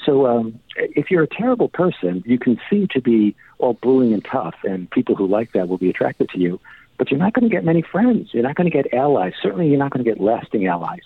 So 0.05 0.27
um, 0.27 0.61
if 0.77 1.11
you're 1.11 1.25
a 1.25 1.29
terrible 1.29 1.69
person, 1.69 2.23
you 2.25 2.39
can 2.39 2.61
seem 2.71 2.87
to 2.89 3.01
be 3.01 3.35
all 3.59 3.75
bullying 3.75 4.13
and 4.13 4.25
tough, 4.25 4.55
and 4.63 4.89
people 4.91 5.17
who 5.17 5.27
like 5.27 5.53
that 5.53 5.69
will 5.69 5.79
be 5.79 5.91
attracted 5.91 6.29
to 6.31 6.39
you. 6.39 6.61
But 6.99 7.11
you're 7.11 7.19
not 7.19 7.33
going 7.33 7.49
to 7.49 7.49
get 7.49 7.65
many 7.65 7.83
friends. 7.83 8.33
You're 8.33 8.45
not 8.45 8.55
going 8.55 8.71
to 8.71 8.83
get 8.83 8.95
allies. 8.95 9.33
Certainly, 9.43 9.69
you're 9.69 9.79
not 9.79 9.91
going 9.91 10.05
to 10.05 10.09
get 10.09 10.21
lasting 10.21 10.69
allies. 10.69 11.03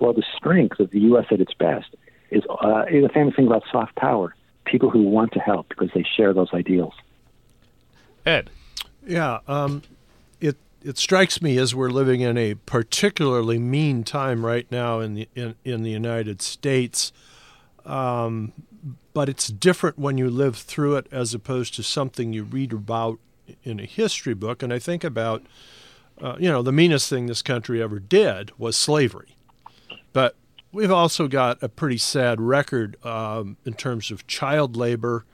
Well, 0.00 0.12
the 0.12 0.22
strength 0.36 0.78
of 0.78 0.90
the 0.90 1.00
U.S. 1.00 1.26
at 1.32 1.40
its 1.40 1.54
best 1.54 1.96
is, 2.30 2.44
uh, 2.48 2.84
is 2.88 3.04
a 3.04 3.08
famous 3.08 3.34
thing 3.34 3.48
about 3.48 3.64
soft 3.72 3.96
power 3.96 4.34
people 4.64 4.90
who 4.90 5.02
want 5.02 5.32
to 5.32 5.40
help 5.40 5.68
because 5.68 5.90
they 5.92 6.04
share 6.16 6.32
those 6.32 6.54
ideals. 6.54 6.94
Ed. 8.24 8.48
Yeah, 9.04 9.40
um, 9.48 9.82
it 10.84 10.98
strikes 10.98 11.40
me 11.40 11.58
as 11.58 11.74
we're 11.74 11.90
living 11.90 12.20
in 12.20 12.36
a 12.36 12.54
particularly 12.54 13.58
mean 13.58 14.04
time 14.04 14.44
right 14.44 14.70
now 14.70 15.00
in 15.00 15.14
the 15.14 15.28
in, 15.34 15.54
in 15.64 15.82
the 15.82 15.90
United 15.90 16.42
States. 16.42 17.12
Um, 17.84 18.52
but 19.14 19.28
it's 19.28 19.48
different 19.48 19.98
when 19.98 20.18
you 20.18 20.30
live 20.30 20.56
through 20.56 20.96
it 20.96 21.06
as 21.12 21.34
opposed 21.34 21.74
to 21.74 21.82
something 21.82 22.32
you 22.32 22.44
read 22.44 22.72
about 22.72 23.18
in 23.62 23.80
a 23.80 23.84
history 23.84 24.34
book. 24.34 24.62
And 24.62 24.72
I 24.72 24.78
think 24.78 25.04
about, 25.04 25.42
uh, 26.20 26.36
you 26.38 26.48
know, 26.48 26.62
the 26.62 26.72
meanest 26.72 27.08
thing 27.08 27.26
this 27.26 27.42
country 27.42 27.82
ever 27.82 27.98
did 27.98 28.56
was 28.58 28.76
slavery. 28.76 29.36
But 30.12 30.36
we've 30.72 30.90
also 30.92 31.28
got 31.28 31.62
a 31.62 31.68
pretty 31.68 31.98
sad 31.98 32.40
record 32.40 32.96
um, 33.04 33.56
in 33.64 33.74
terms 33.74 34.10
of 34.10 34.26
child 34.26 34.76
labor, 34.76 35.24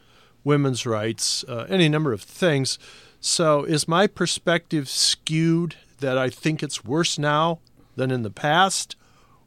women's 0.45 0.87
rights, 0.87 1.45
uh, 1.45 1.67
any 1.69 1.89
number 1.89 2.13
of 2.13 2.23
things. 2.23 2.79
So 3.21 3.65
is 3.65 3.89
my 3.89 4.07
perspective 4.07 4.89
skewed 4.89 5.75
that 6.01 6.17
I 6.17 6.31
think 6.31 6.63
it's 6.63 6.85
worse 6.85 7.19
now 7.19 7.59
than 7.97 8.11
in 8.11 8.23
the 8.23 8.31
past? 8.31 8.97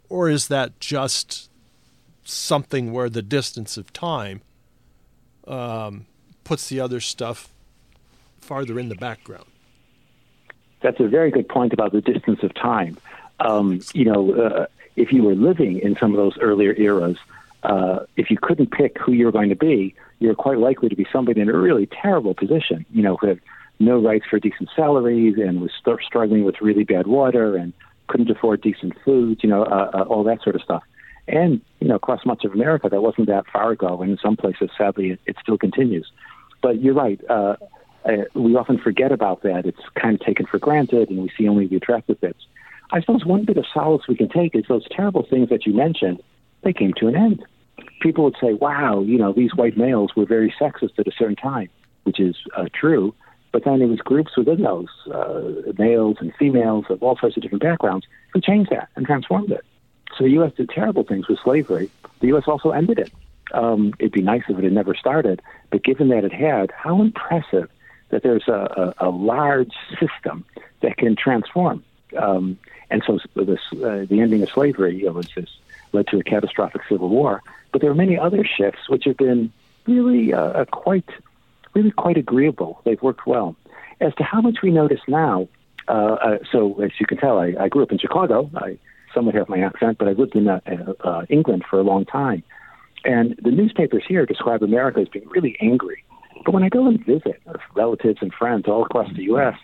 Or 0.09 0.29
is 0.29 0.49
that 0.49 0.79
just 0.79 1.49
something 2.23 2.91
where 2.91 3.09
the 3.09 3.21
distance 3.21 3.77
of 3.77 3.93
time 3.93 4.41
um, 5.47 6.05
puts 6.43 6.67
the 6.69 6.79
other 6.79 6.99
stuff 6.99 7.49
farther 8.39 8.77
in 8.77 8.89
the 8.89 8.95
background? 8.95 9.45
That's 10.81 10.99
a 10.99 11.07
very 11.07 11.31
good 11.31 11.47
point 11.47 11.73
about 11.73 11.91
the 11.93 12.01
distance 12.01 12.43
of 12.43 12.53
time. 12.53 12.97
Um, 13.39 13.81
you 13.93 14.05
know, 14.05 14.33
uh, 14.33 14.65
if 14.95 15.13
you 15.13 15.23
were 15.23 15.35
living 15.35 15.79
in 15.79 15.95
some 15.95 16.11
of 16.11 16.17
those 16.17 16.37
earlier 16.39 16.73
eras, 16.73 17.17
uh, 17.63 17.99
if 18.17 18.29
you 18.29 18.37
couldn't 18.37 18.71
pick 18.71 18.97
who 18.97 19.13
you 19.13 19.25
were 19.25 19.31
going 19.31 19.49
to 19.49 19.55
be, 19.55 19.95
you're 20.19 20.35
quite 20.35 20.57
likely 20.57 20.89
to 20.89 20.95
be 20.95 21.07
somebody 21.11 21.41
in 21.41 21.49
a 21.49 21.57
really 21.57 21.85
terrible 21.85 22.33
position. 22.33 22.85
You 22.91 23.03
know, 23.03 23.15
who 23.17 23.27
had 23.27 23.39
no 23.81 23.99
rights 23.99 24.25
for 24.29 24.39
decent 24.39 24.69
salaries 24.75 25.35
and 25.37 25.61
was 25.61 25.71
st- 25.79 26.01
struggling 26.05 26.43
with 26.43 26.61
really 26.61 26.83
bad 26.83 27.07
water 27.07 27.55
and 27.55 27.73
couldn't 28.07 28.29
afford 28.29 28.61
decent 28.61 28.93
food. 29.03 29.39
You 29.43 29.49
know, 29.49 29.63
uh, 29.63 29.91
uh, 29.93 30.03
all 30.03 30.23
that 30.25 30.41
sort 30.43 30.55
of 30.55 30.61
stuff. 30.61 30.83
And 31.27 31.61
you 31.79 31.87
know, 31.87 31.95
across 31.95 32.25
much 32.25 32.43
of 32.45 32.53
America, 32.53 32.89
that 32.89 33.01
wasn't 33.01 33.27
that 33.27 33.45
far 33.51 33.71
ago, 33.71 34.01
and 34.01 34.11
in 34.11 34.17
some 34.17 34.37
places, 34.37 34.69
sadly, 34.77 35.11
it, 35.11 35.19
it 35.25 35.35
still 35.41 35.57
continues. 35.57 36.11
But 36.61 36.81
you're 36.81 36.93
right. 36.93 37.19
Uh, 37.29 37.55
uh, 38.05 38.11
we 38.33 38.55
often 38.55 38.77
forget 38.77 39.11
about 39.11 39.43
that. 39.43 39.65
It's 39.65 39.81
kind 39.95 40.19
of 40.19 40.25
taken 40.25 40.45
for 40.45 40.59
granted, 40.59 41.09
and 41.09 41.21
we 41.21 41.31
see 41.37 41.47
only 41.47 41.67
the 41.67 41.75
attractive 41.75 42.19
bits. 42.19 42.39
I 42.91 42.99
suppose 42.99 43.25
one 43.25 43.45
bit 43.45 43.57
of 43.57 43.65
solace 43.73 44.07
we 44.07 44.15
can 44.15 44.29
take 44.29 44.55
is 44.55 44.65
those 44.67 44.85
terrible 44.89 45.25
things 45.29 45.49
that 45.49 45.65
you 45.65 45.73
mentioned, 45.73 46.21
they 46.63 46.73
came 46.73 46.93
to 46.97 47.07
an 47.07 47.15
end. 47.15 47.45
People 48.01 48.25
would 48.25 48.35
say, 48.41 48.53
wow, 48.53 49.01
you 49.01 49.17
know, 49.17 49.31
these 49.31 49.55
white 49.55 49.77
males 49.77 50.15
were 50.15 50.25
very 50.25 50.53
sexist 50.59 50.99
at 50.99 51.07
a 51.07 51.11
certain 51.17 51.35
time, 51.35 51.69
which 52.03 52.19
is 52.19 52.35
uh, 52.57 52.65
true. 52.73 53.13
But 53.51 53.65
then 53.65 53.79
there 53.79 53.87
was 53.87 53.99
groups 53.99 54.37
within 54.37 54.61
those, 54.61 54.87
uh, 55.11 55.73
males 55.77 56.17
and 56.19 56.33
females 56.35 56.85
of 56.89 57.03
all 57.03 57.17
sorts 57.17 57.35
of 57.35 57.43
different 57.43 57.63
backgrounds, 57.63 58.05
who 58.33 58.39
changed 58.39 58.71
that 58.71 58.89
and 58.95 59.05
transformed 59.05 59.51
it. 59.51 59.65
So 60.17 60.23
the 60.23 60.31
U.S. 60.31 60.53
did 60.55 60.69
terrible 60.69 61.03
things 61.03 61.27
with 61.27 61.39
slavery. 61.39 61.89
The 62.19 62.27
U.S. 62.27 62.43
also 62.47 62.71
ended 62.71 62.99
it. 62.99 63.11
Um, 63.53 63.93
it'd 63.99 64.13
be 64.13 64.21
nice 64.21 64.43
if 64.47 64.57
it 64.57 64.63
had 64.63 64.73
never 64.73 64.95
started, 64.95 65.41
but 65.69 65.83
given 65.83 66.09
that 66.09 66.23
it 66.23 66.31
had, 66.31 66.71
how 66.71 67.01
impressive 67.01 67.69
that 68.09 68.23
there's 68.23 68.47
a, 68.47 68.93
a, 68.99 69.07
a 69.07 69.09
large 69.09 69.73
system 69.99 70.45
that 70.81 70.97
can 70.97 71.15
transform. 71.15 71.83
Um, 72.17 72.57
and 72.89 73.03
so 73.05 73.19
this, 73.35 73.59
uh, 73.73 74.05
the 74.09 74.19
ending 74.21 74.43
of 74.43 74.49
slavery 74.49 74.97
you 74.97 75.05
know, 75.05 75.21
this, 75.21 75.49
led 75.93 76.07
to 76.07 76.19
a 76.19 76.23
catastrophic 76.23 76.81
civil 76.87 77.09
war. 77.09 77.41
But 77.71 77.81
there 77.81 77.89
are 77.89 77.95
many 77.95 78.17
other 78.17 78.43
shifts 78.43 78.89
which 78.89 79.05
have 79.05 79.17
been 79.17 79.51
really 79.87 80.33
uh, 80.33 80.65
quite, 80.65 81.09
really 81.73 81.91
quite 81.91 82.17
agreeable. 82.17 82.81
They've 82.85 83.01
worked 83.01 83.25
well. 83.25 83.55
As 83.99 84.13
to 84.15 84.23
how 84.23 84.41
much 84.41 84.57
we 84.63 84.71
notice 84.71 85.01
now, 85.07 85.47
uh, 85.87 85.91
uh, 85.91 86.37
so 86.51 86.81
as 86.81 86.91
you 86.99 87.05
can 87.05 87.17
tell, 87.17 87.39
I, 87.39 87.53
I 87.59 87.69
grew 87.69 87.83
up 87.83 87.91
in 87.91 87.97
Chicago. 87.97 88.49
I 88.55 88.77
somewhat 89.13 89.35
have 89.35 89.49
my 89.49 89.59
accent, 89.59 89.97
but 89.97 90.07
I 90.07 90.11
lived 90.11 90.35
in 90.35 90.47
uh, 90.47 90.59
uh, 91.03 91.25
England 91.29 91.65
for 91.69 91.79
a 91.79 91.83
long 91.83 92.05
time. 92.05 92.43
And 93.03 93.35
the 93.41 93.51
newspapers 93.51 94.03
here 94.07 94.25
describe 94.25 94.63
America 94.63 94.99
as 95.01 95.09
being 95.09 95.27
really 95.29 95.57
angry. 95.59 96.03
But 96.45 96.53
when 96.53 96.63
I 96.63 96.69
go 96.69 96.87
and 96.87 97.03
visit 97.05 97.41
relatives 97.75 98.19
and 98.21 98.33
friends 98.33 98.67
all 98.67 98.83
across 98.83 99.11
the 99.13 99.23
U.S., 99.23 99.55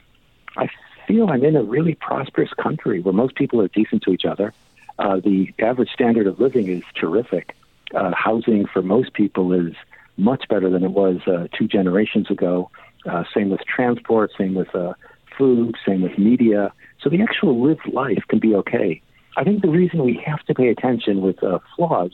I 0.57 0.69
feel 1.07 1.29
I'm 1.29 1.43
in 1.43 1.55
a 1.55 1.63
really 1.63 1.95
prosperous 1.95 2.51
country 2.53 2.99
where 2.99 3.13
most 3.13 3.35
people 3.35 3.61
are 3.61 3.67
decent 3.67 4.03
to 4.03 4.11
each 4.11 4.25
other. 4.25 4.53
Uh, 4.99 5.19
the 5.19 5.53
average 5.59 5.89
standard 5.91 6.27
of 6.27 6.39
living 6.39 6.67
is 6.67 6.83
terrific. 6.95 7.55
Uh, 7.93 8.11
housing 8.13 8.65
for 8.65 8.81
most 8.81 9.13
people 9.13 9.53
is 9.53 9.73
much 10.17 10.45
better 10.49 10.69
than 10.69 10.83
it 10.83 10.91
was 10.91 11.17
uh, 11.27 11.47
two 11.57 11.67
generations 11.67 12.29
ago. 12.29 12.69
Uh, 13.09 13.23
same 13.33 13.49
with 13.49 13.61
transport, 13.61 14.31
same 14.37 14.55
with 14.55 14.73
uh, 14.75 14.93
food, 15.37 15.75
same 15.85 16.01
with 16.01 16.17
media. 16.17 16.73
So 17.01 17.09
the 17.09 17.21
actual 17.21 17.63
lived 17.63 17.87
life 17.93 18.23
can 18.27 18.39
be 18.39 18.55
okay. 18.55 19.01
I 19.37 19.43
think 19.43 19.61
the 19.61 19.69
reason 19.69 20.03
we 20.03 20.21
have 20.25 20.43
to 20.45 20.55
pay 20.55 20.69
attention 20.69 21.21
with 21.21 21.41
uh, 21.43 21.59
flaws, 21.75 22.11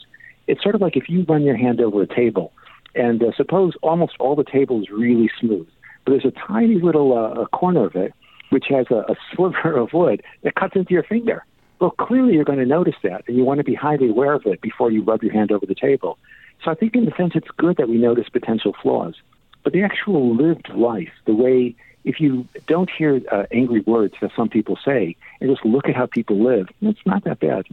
it's 0.47 0.61
sort 0.61 0.75
of 0.75 0.81
like 0.81 0.97
if 0.97 1.07
you 1.07 1.23
run 1.27 1.43
your 1.43 1.55
hand 1.55 1.79
over 1.79 2.01
a 2.01 2.07
table, 2.07 2.51
and 2.95 3.23
uh, 3.23 3.31
suppose 3.35 3.73
almost 3.81 4.13
all 4.19 4.35
the 4.35 4.43
table 4.43 4.81
is 4.81 4.89
really 4.89 5.31
smooth, 5.39 5.67
but 6.03 6.11
there's 6.11 6.25
a 6.25 6.47
tiny 6.47 6.75
little 6.75 7.17
uh, 7.17 7.45
corner 7.47 7.85
of 7.85 7.95
it 7.95 8.13
which 8.49 8.65
has 8.69 8.85
a, 8.91 9.11
a 9.11 9.15
sliver 9.35 9.75
of 9.75 9.93
wood 9.93 10.21
that 10.43 10.53
cuts 10.55 10.75
into 10.75 10.93
your 10.93 11.03
finger. 11.03 11.43
Well, 11.81 11.89
clearly 11.91 12.33
you're 12.33 12.45
going 12.45 12.59
to 12.59 12.65
notice 12.65 12.95
that, 13.03 13.23
and 13.27 13.35
you 13.35 13.43
want 13.43 13.57
to 13.57 13.63
be 13.63 13.73
highly 13.73 14.09
aware 14.09 14.33
of 14.33 14.45
it 14.45 14.61
before 14.61 14.91
you 14.91 15.03
rub 15.03 15.23
your 15.23 15.33
hand 15.33 15.51
over 15.51 15.65
the 15.65 15.75
table. 15.75 16.19
So 16.63 16.71
I 16.71 16.75
think, 16.75 16.95
in 16.95 17.07
a 17.07 17.15
sense, 17.15 17.33
it's 17.35 17.49
good 17.57 17.77
that 17.77 17.89
we 17.89 17.97
notice 17.97 18.29
potential 18.29 18.75
flaws. 18.81 19.15
But 19.63 19.73
the 19.73 19.83
actual 19.83 20.35
lived 20.35 20.69
life, 20.69 21.11
the 21.25 21.33
way, 21.33 21.75
if 22.03 22.19
you 22.19 22.47
don't 22.67 22.89
hear 22.89 23.21
uh, 23.31 23.45
angry 23.51 23.81
words 23.81 24.15
that 24.21 24.31
some 24.35 24.49
people 24.49 24.77
say, 24.83 25.15
and 25.39 25.49
just 25.49 25.65
look 25.65 25.87
at 25.87 25.95
how 25.95 26.05
people 26.05 26.43
live, 26.43 26.67
it's 26.81 27.05
not 27.05 27.23
that 27.23 27.39
bad. 27.39 27.65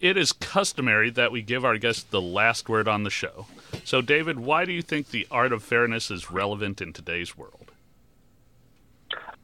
It 0.00 0.16
is 0.16 0.32
customary 0.32 1.10
that 1.10 1.32
we 1.32 1.42
give 1.42 1.64
our 1.64 1.76
guests 1.76 2.04
the 2.04 2.20
last 2.20 2.68
word 2.68 2.86
on 2.86 3.02
the 3.02 3.10
show. 3.10 3.46
So, 3.84 4.00
David, 4.00 4.38
why 4.38 4.64
do 4.64 4.72
you 4.72 4.82
think 4.82 5.10
the 5.10 5.26
art 5.30 5.52
of 5.52 5.62
fairness 5.62 6.10
is 6.10 6.30
relevant 6.30 6.80
in 6.80 6.92
today's 6.92 7.36
world? 7.36 7.72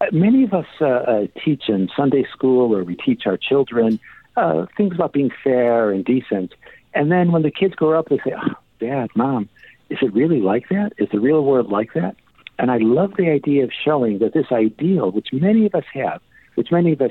Uh, 0.00 0.06
many 0.12 0.44
of 0.44 0.54
us 0.54 0.66
uh, 0.80 0.86
uh, 0.86 1.26
teach 1.44 1.68
in 1.68 1.88
Sunday 1.96 2.24
school 2.32 2.74
or 2.74 2.84
we 2.84 2.94
teach 2.94 3.26
our 3.26 3.36
children 3.36 3.98
uh, 4.36 4.66
things 4.76 4.94
about 4.94 5.12
being 5.12 5.30
fair 5.42 5.90
and 5.90 6.04
decent. 6.04 6.54
And 6.94 7.10
then 7.10 7.32
when 7.32 7.42
the 7.42 7.50
kids 7.50 7.74
grow 7.74 7.98
up, 7.98 8.08
they 8.08 8.18
say, 8.18 8.34
oh, 8.36 8.54
Dad, 8.80 9.10
Mom, 9.14 9.48
is 9.90 9.98
it 10.00 10.14
really 10.14 10.40
like 10.40 10.68
that? 10.68 10.92
Is 10.98 11.08
the 11.10 11.20
real 11.20 11.44
world 11.44 11.70
like 11.70 11.92
that? 11.94 12.16
And 12.58 12.70
I 12.70 12.78
love 12.78 13.14
the 13.16 13.30
idea 13.30 13.64
of 13.64 13.72
showing 13.72 14.18
that 14.20 14.32
this 14.32 14.46
ideal, 14.52 15.10
which 15.10 15.32
many 15.32 15.66
of 15.66 15.74
us 15.74 15.84
have, 15.92 16.20
which 16.54 16.70
many 16.70 16.92
of 16.92 17.00
us 17.00 17.10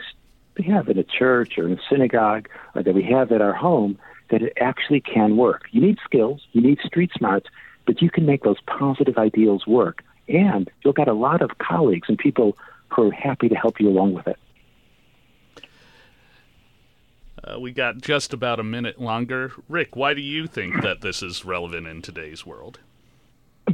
have 0.66 0.88
in 0.88 0.98
a 0.98 1.04
church 1.04 1.58
or 1.58 1.68
in 1.68 1.74
a 1.74 1.82
synagogue, 1.90 2.48
or 2.76 2.84
that 2.84 2.94
we 2.94 3.04
have 3.04 3.32
at 3.32 3.42
our 3.42 3.54
home, 3.54 4.00
that 4.30 4.42
it 4.42 4.54
actually 4.60 5.02
can 5.02 5.36
work. 5.36 5.64
You 5.72 5.82
need 5.82 5.98
skills, 6.06 6.42
you 6.54 6.62
need 6.62 6.80
street 6.80 7.12
smarts, 7.16 7.48
but 7.86 8.02
you 8.02 8.10
can 8.10 8.26
make 8.26 8.44
those 8.44 8.62
positive 8.62 9.18
ideals 9.18 9.68
work. 9.68 10.04
And 10.30 10.70
you'll 10.84 10.94
get 10.94 11.10
a 11.10 11.14
lot 11.14 11.42
of 11.42 11.58
colleagues 11.58 12.08
and 12.08 12.18
people 12.18 12.58
who 12.88 13.10
are 13.10 13.12
happy 13.12 13.50
to 13.50 13.56
help 13.56 13.80
you 13.80 13.90
along 13.90 14.14
with 14.14 14.28
it. 14.28 14.38
Uh, 17.46 17.60
we 17.60 17.72
got 17.72 17.98
just 17.98 18.34
about 18.34 18.60
a 18.60 18.64
minute 18.64 19.02
longer. 19.02 19.52
Rick, 19.68 19.96
why 19.96 20.14
do 20.14 20.22
you 20.22 20.48
think 20.48 20.82
that 20.82 21.02
this 21.02 21.22
is 21.22 21.44
relevant 21.44 21.88
in 21.88 22.02
today's 22.02 22.46
world? 22.46 22.80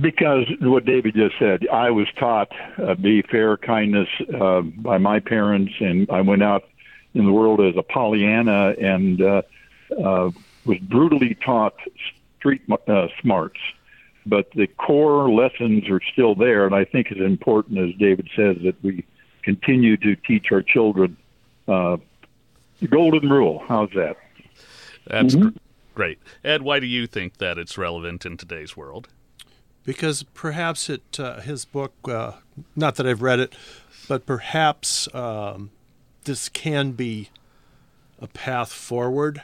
Because 0.02 0.46
what 0.62 0.86
David 0.86 1.16
just 1.16 1.38
said, 1.40 1.68
I 1.68 1.90
was 1.92 2.08
taught 2.16 2.52
uh, 2.78 2.96
be 2.96 3.22
fair, 3.24 3.58
kindness 3.58 4.08
uh, 4.40 4.62
by 4.62 4.98
my 4.98 5.20
parents, 5.20 5.74
and 5.80 6.10
I 6.10 6.22
went 6.22 6.44
out 6.44 6.64
in 7.14 7.26
the 7.26 7.32
world 7.32 7.60
as 7.60 7.76
a 7.76 7.84
Pollyanna 7.84 8.76
and 8.80 9.22
uh, 9.22 9.42
uh, 9.92 10.32
was 10.66 10.78
brutally 10.80 11.36
taught 11.36 11.76
street 12.38 12.62
uh, 12.88 13.08
smarts. 13.22 13.60
But 14.26 14.52
the 14.52 14.68
core 14.68 15.30
lessons 15.30 15.90
are 15.90 16.02
still 16.14 16.36
there, 16.36 16.66
and 16.66 16.76
I 16.76 16.86
think 16.86 17.08
it's 17.10 17.22
important, 17.22 17.80
as 17.80 17.96
David 17.96 18.30
says, 18.36 18.58
that 18.64 18.76
we 18.84 19.06
continue 19.42 19.98
to 19.98 20.16
teach 20.16 20.52
our 20.52 20.62
children 20.62 21.18
uh, 21.68 21.98
golden 22.88 23.30
rule. 23.30 23.64
How's 23.68 23.90
that? 23.96 24.18
That's 25.08 25.36
mm-hmm. 25.36 25.58
great. 25.96 26.20
Ed, 26.44 26.62
why 26.62 26.80
do 26.80 26.88
you 26.88 27.08
think 27.08 27.38
that 27.38 27.58
it's 27.58 27.78
relevant 27.78 28.26
in 28.26 28.38
today's 28.38 28.78
world? 28.78 29.08
Because 29.84 30.24
perhaps 30.24 30.90
it, 30.90 31.20
uh, 31.20 31.42
his 31.42 31.66
book, 31.66 31.94
uh, 32.08 32.34
not 32.76 32.96
that 32.96 33.08
I've 33.08 33.22
read 33.22 33.40
it, 33.40 33.56
but 34.08 34.26
perhaps 34.26 35.14
um, 35.16 35.72
this 36.26 36.50
can 36.50 36.92
be 36.92 37.30
a 38.20 38.28
path 38.28 38.72
forward. 38.72 39.42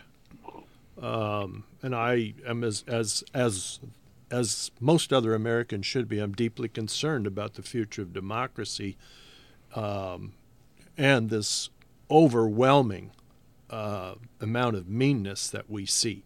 Um, 1.01 1.65
and 1.81 1.95
I 1.95 2.33
am 2.47 2.63
as 2.63 2.83
as 2.87 3.23
as 3.33 3.79
as 4.31 4.71
most 4.79 5.13
other 5.13 5.33
Americans 5.33 5.85
should 5.85 6.07
be. 6.07 6.19
I'm 6.19 6.33
deeply 6.33 6.67
concerned 6.67 7.27
about 7.27 7.53
the 7.55 7.61
future 7.61 8.01
of 8.01 8.13
democracy 8.13 8.97
um, 9.75 10.33
and 10.97 11.29
this 11.29 11.69
overwhelming 12.09 13.11
uh, 13.75 14.15
amount 14.39 14.77
of 14.77 14.87
meanness 14.87 15.49
that 15.49 15.69
we 15.69 15.85
see. 15.85 16.23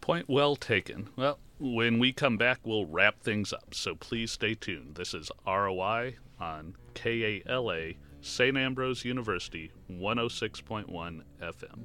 Point 0.00 0.28
well 0.28 0.54
taken. 0.54 1.08
Well, 1.16 1.40
when 1.58 1.98
we 1.98 2.12
come 2.12 2.36
back, 2.36 2.60
we'll 2.62 2.86
wrap 2.86 3.20
things 3.20 3.52
up. 3.52 3.74
So 3.74 3.96
please 3.96 4.30
stay 4.30 4.54
tuned. 4.54 4.94
This 4.94 5.12
is 5.12 5.28
ROI 5.44 6.18
on 6.38 6.76
KALA, 6.94 7.94
St. 8.20 8.56
Ambrose 8.56 9.04
University, 9.04 9.72
106.1 9.90 11.22
FM. 11.40 11.78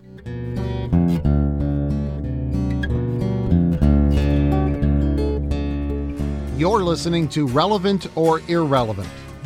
You're 6.59 6.83
listening 6.83 7.27
to 7.29 7.47
Relevant 7.47 8.07
or 8.15 8.41
Irrelevant 8.47 9.09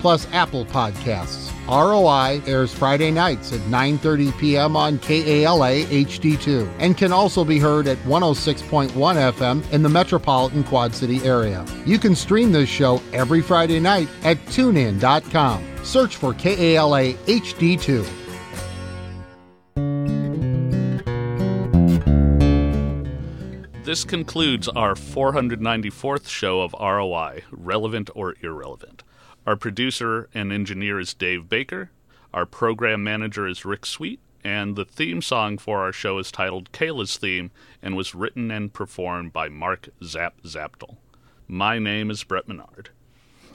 plus 0.00 0.26
Apple 0.32 0.64
Podcasts. 0.66 1.52
ROI 1.68 2.42
airs 2.46 2.72
Friday 2.72 3.10
nights 3.10 3.52
at 3.52 3.60
9:30 3.60 4.38
p.m. 4.38 4.76
on 4.76 4.98
KALA 4.98 5.84
HD2 5.84 6.70
and 6.78 6.96
can 6.96 7.12
also 7.12 7.44
be 7.44 7.58
heard 7.58 7.86
at 7.86 7.98
106.1 7.98 8.90
FM 8.90 9.72
in 9.72 9.82
the 9.82 9.88
metropolitan 9.88 10.64
Quad 10.64 10.94
City 10.94 11.22
area. 11.24 11.64
You 11.84 11.98
can 11.98 12.14
stream 12.14 12.52
this 12.52 12.68
show 12.68 13.02
every 13.12 13.42
Friday 13.42 13.80
night 13.80 14.08
at 14.24 14.38
tunein.com. 14.46 15.64
Search 15.84 16.16
for 16.16 16.32
KALA 16.34 17.14
HD2. 17.14 18.06
This 23.88 24.04
concludes 24.04 24.68
our 24.68 24.92
494th 24.92 26.28
show 26.28 26.60
of 26.60 26.74
ROI, 26.78 27.44
Relevant 27.50 28.10
or 28.14 28.34
Irrelevant. 28.42 29.02
Our 29.48 29.56
producer 29.56 30.28
and 30.34 30.52
engineer 30.52 31.00
is 31.00 31.14
Dave 31.14 31.48
Baker. 31.48 31.90
Our 32.34 32.44
program 32.44 33.02
manager 33.02 33.46
is 33.46 33.64
Rick 33.64 33.86
Sweet. 33.86 34.20
And 34.44 34.76
the 34.76 34.84
theme 34.84 35.22
song 35.22 35.56
for 35.56 35.80
our 35.80 35.90
show 35.90 36.18
is 36.18 36.30
titled 36.30 36.70
Kayla's 36.70 37.16
Theme 37.16 37.50
and 37.80 37.96
was 37.96 38.14
written 38.14 38.50
and 38.50 38.70
performed 38.70 39.32
by 39.32 39.48
Mark 39.48 39.88
Zap 40.04 40.34
Zaptel. 40.42 40.98
My 41.46 41.78
name 41.78 42.10
is 42.10 42.24
Brett 42.24 42.46
Menard. 42.46 42.90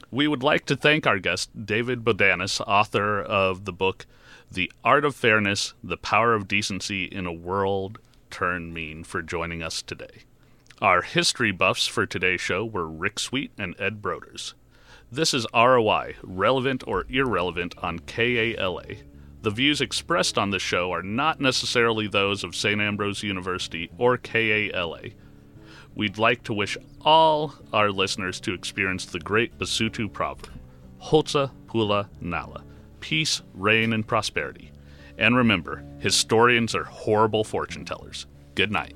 We 0.10 0.28
would 0.28 0.42
like 0.42 0.66
to 0.66 0.76
thank 0.76 1.06
our 1.06 1.20
guest, 1.20 1.52
David 1.64 2.04
Bodanis, 2.04 2.60
author 2.62 3.22
of 3.22 3.66
the 3.66 3.72
book 3.72 4.08
The 4.52 4.72
Art 4.84 5.06
of 5.06 5.16
Fairness 5.16 5.76
The 5.84 5.98
Power 5.98 6.34
of 6.34 6.48
Decency 6.48 7.04
in 7.04 7.28
a 7.28 7.32
World 7.32 8.00
Turned 8.32 8.74
Mean, 8.74 9.04
for 9.04 9.22
joining 9.22 9.62
us 9.62 9.84
today. 9.84 10.24
Our 10.82 11.04
history 11.04 11.52
buffs 11.52 11.86
for 11.86 12.08
today's 12.08 12.42
show 12.42 12.66
were 12.66 12.88
Rick 12.88 13.20
Sweet 13.20 13.52
and 13.60 13.76
Ed 13.78 14.02
Broders. 14.02 14.56
This 15.14 15.36
is 15.36 15.46
ROI, 15.54 16.16
relevant 16.24 16.88
or 16.88 17.06
irrelevant 17.08 17.76
on 17.84 18.00
KALA. 18.00 18.96
The 19.44 19.52
views 19.52 19.80
expressed 19.80 20.40
on 20.40 20.50
this 20.50 20.64
show 20.64 20.92
are 20.92 21.04
not 21.04 21.40
necessarily 21.40 22.08
those 22.08 22.44
of 22.44 22.56
St. 22.56 22.82
Ambrose 22.82 23.22
University 23.22 23.92
or 24.00 24.18
KALA. 24.18 25.12
We'd 25.94 26.18
like 26.18 26.42
to 26.46 26.54
wish 26.56 26.80
all 27.02 27.54
our 27.72 27.92
listeners 27.92 28.40
to 28.40 28.56
experience 28.56 29.06
the 29.06 29.20
great 29.20 29.56
Basutu 29.60 30.12
proverb, 30.12 30.50
Khotso 31.00 31.52
Pula 31.68 32.10
Nala, 32.20 32.64
peace, 33.00 33.44
rain, 33.54 33.94
and 33.94 34.08
prosperity. 34.08 34.72
And 35.20 35.38
remember, 35.38 35.86
historians 36.00 36.74
are 36.74 36.86
horrible 36.86 37.44
fortune 37.44 37.86
tellers. 37.86 38.26
Good 38.56 38.72
night. 38.72 38.96